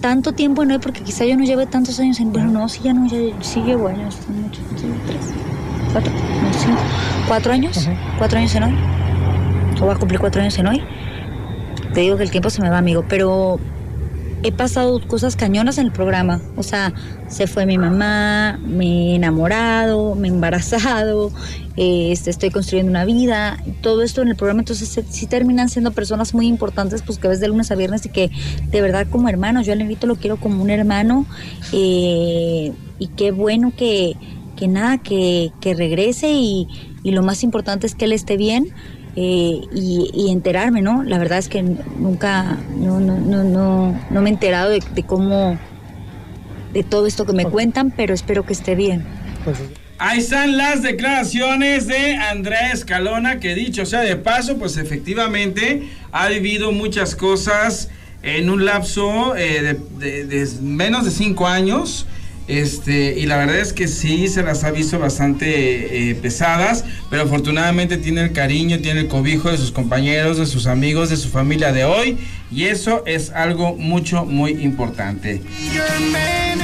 tanto 0.00 0.32
tiempo 0.32 0.62
en 0.62 0.72
hoy, 0.72 0.78
porque 0.78 1.00
quizá 1.02 1.24
yo 1.24 1.36
no 1.36 1.44
lleve 1.44 1.66
tantos 1.66 1.98
años 1.98 2.20
en. 2.20 2.32
Bueno, 2.32 2.50
no, 2.50 2.68
sí, 2.68 2.80
ya 2.84 2.92
no, 2.92 3.06
ya, 3.08 3.18
sí 3.42 3.60
llevo 3.62 3.88
años, 3.88 4.16
muchos, 4.28 4.62
tres, 5.06 5.20
cuatro, 5.92 6.12
cinco, 6.62 6.80
cuatro 7.26 7.52
años, 7.52 7.88
cuatro 8.18 8.38
años 8.38 8.54
en 8.54 8.62
hoy 8.62 8.74
voy 9.84 9.94
a 9.94 9.98
cumplir 9.98 10.20
cuatro 10.20 10.40
años 10.40 10.58
en 10.58 10.66
hoy. 10.66 10.82
Te 11.92 12.00
digo 12.00 12.16
que 12.16 12.24
el 12.24 12.30
tiempo 12.30 12.50
se 12.50 12.62
me 12.62 12.68
va, 12.68 12.78
amigo, 12.78 13.04
pero 13.08 13.58
he 14.42 14.52
pasado 14.52 15.00
cosas 15.06 15.34
cañonas 15.34 15.78
en 15.78 15.86
el 15.86 15.92
programa. 15.92 16.40
O 16.56 16.62
sea, 16.62 16.92
se 17.28 17.46
fue 17.46 17.66
mi 17.66 17.78
mamá, 17.78 18.58
he 18.80 19.14
enamorado, 19.14 20.16
he 20.22 20.28
embarazado, 20.28 21.32
este, 21.76 22.30
estoy 22.30 22.50
construyendo 22.50 22.90
una 22.90 23.04
vida, 23.04 23.58
todo 23.80 24.02
esto 24.02 24.22
en 24.22 24.28
el 24.28 24.36
programa. 24.36 24.60
Entonces, 24.60 25.04
sí 25.08 25.26
terminan 25.26 25.68
siendo 25.68 25.92
personas 25.92 26.34
muy 26.34 26.46
importantes, 26.46 27.02
pues 27.02 27.18
que 27.18 27.28
ves 27.28 27.40
de 27.40 27.48
lunes 27.48 27.70
a 27.70 27.74
viernes 27.74 28.06
y 28.06 28.10
que 28.10 28.30
de 28.70 28.80
verdad 28.80 29.06
como 29.10 29.28
hermanos, 29.28 29.66
yo 29.66 29.72
al 29.72 29.80
invito 29.80 30.06
lo 30.06 30.16
quiero 30.16 30.36
como 30.36 30.62
un 30.62 30.70
hermano. 30.70 31.26
Eh, 31.72 32.72
y 32.98 33.08
qué 33.08 33.30
bueno 33.30 33.72
que, 33.76 34.16
que 34.56 34.68
nada, 34.68 34.98
que, 34.98 35.52
que 35.60 35.74
regrese 35.74 36.32
y, 36.32 36.68
y 37.02 37.12
lo 37.12 37.22
más 37.22 37.42
importante 37.42 37.86
es 37.86 37.94
que 37.94 38.04
él 38.04 38.12
esté 38.12 38.36
bien 38.36 38.72
eh, 39.18 39.62
y, 39.74 40.28
enterarme, 40.30 40.82
¿no? 40.82 41.02
La 41.02 41.18
verdad 41.18 41.38
es 41.38 41.48
que 41.48 41.62
nunca, 41.62 42.58
no, 42.76 43.00
no, 43.00 43.18
no, 43.18 43.44
no, 43.44 44.00
no 44.10 44.20
me 44.20 44.28
he 44.28 44.32
enterado 44.32 44.68
de, 44.70 45.02
cómo, 45.06 45.58
de 46.74 46.82
todo 46.82 47.06
esto 47.06 47.24
que 47.24 47.32
me 47.32 47.46
cuentan, 47.46 47.90
pero 47.90 48.12
espero 48.12 48.44
que 48.44 48.52
esté 48.52 48.74
bien. 48.74 49.04
Ahí 49.98 50.18
están 50.18 50.58
las 50.58 50.82
declaraciones 50.82 51.86
de 51.86 52.16
Andrés 52.16 52.84
Calona, 52.84 53.40
que 53.40 53.54
dicho 53.54 53.86
sea 53.86 54.00
de 54.00 54.16
paso, 54.16 54.58
pues 54.58 54.76
efectivamente 54.76 55.88
ha 56.12 56.28
vivido 56.28 56.70
muchas 56.72 57.16
cosas 57.16 57.88
en 58.22 58.50
un 58.50 58.66
lapso 58.66 59.34
eh, 59.34 59.78
de, 59.98 60.48
menos 60.60 61.06
de 61.06 61.10
cinco 61.10 61.46
años. 61.46 62.06
Este, 62.48 63.18
y 63.18 63.26
la 63.26 63.36
verdad 63.38 63.58
es 63.58 63.72
que 63.72 63.88
sí 63.88 64.28
se 64.28 64.42
las 64.42 64.62
ha 64.62 64.70
visto 64.70 64.98
bastante 64.98 66.10
eh, 66.10 66.14
pesadas, 66.14 66.84
pero 67.10 67.22
afortunadamente 67.22 67.96
tiene 67.96 68.22
el 68.22 68.32
cariño, 68.32 68.78
tiene 68.78 69.00
el 69.00 69.08
cobijo 69.08 69.50
de 69.50 69.58
sus 69.58 69.72
compañeros, 69.72 70.38
de 70.38 70.46
sus 70.46 70.66
amigos, 70.66 71.10
de 71.10 71.16
su 71.16 71.28
familia 71.28 71.72
de 71.72 71.84
hoy, 71.84 72.18
y 72.52 72.64
eso 72.64 73.02
es 73.04 73.30
algo 73.30 73.74
mucho, 73.74 74.24
muy 74.24 74.52
importante. 74.52 75.42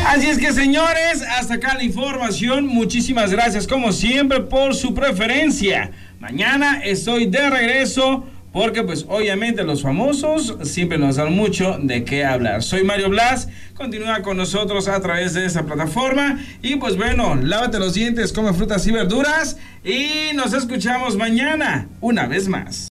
Así 0.07 0.29
es 0.29 0.39
que 0.39 0.53
señores, 0.53 1.23
hasta 1.39 1.55
acá 1.55 1.75
la 1.75 1.83
información. 1.83 2.67
Muchísimas 2.67 3.33
gracias 3.33 3.67
como 3.67 3.93
siempre 3.93 4.41
por 4.41 4.75
su 4.75 4.95
preferencia. 4.95 5.91
Mañana 6.21 6.81
estoy 6.85 7.27
de 7.27 7.51
regreso 7.51 8.25
porque 8.53 8.83
pues 8.83 9.07
obviamente 9.09 9.65
los 9.65 9.83
famosos 9.83 10.57
siempre 10.63 10.99
nos 10.99 11.17
dan 11.17 11.35
mucho 11.35 11.79
de 11.83 12.05
qué 12.05 12.25
hablar. 12.25 12.63
Soy 12.63 12.85
Mario 12.85 13.09
Blas, 13.09 13.49
continúa 13.75 14.23
con 14.23 14.37
nosotros 14.37 14.89
a 14.89 15.01
través 15.01 15.35
de 15.35 15.47
esta 15.47 15.65
plataforma 15.65 16.39
y 16.63 16.77
pues 16.77 16.97
bueno, 16.97 17.35
lávate 17.35 17.79
los 17.79 17.95
dientes, 17.95 18.33
come 18.33 18.53
frutas 18.53 18.87
y 18.87 18.93
verduras 18.93 19.57
y 19.85 20.35
nos 20.35 20.53
escuchamos 20.53 21.17
mañana 21.17 21.89
una 22.01 22.27
vez 22.27 22.49
más. 22.49 22.81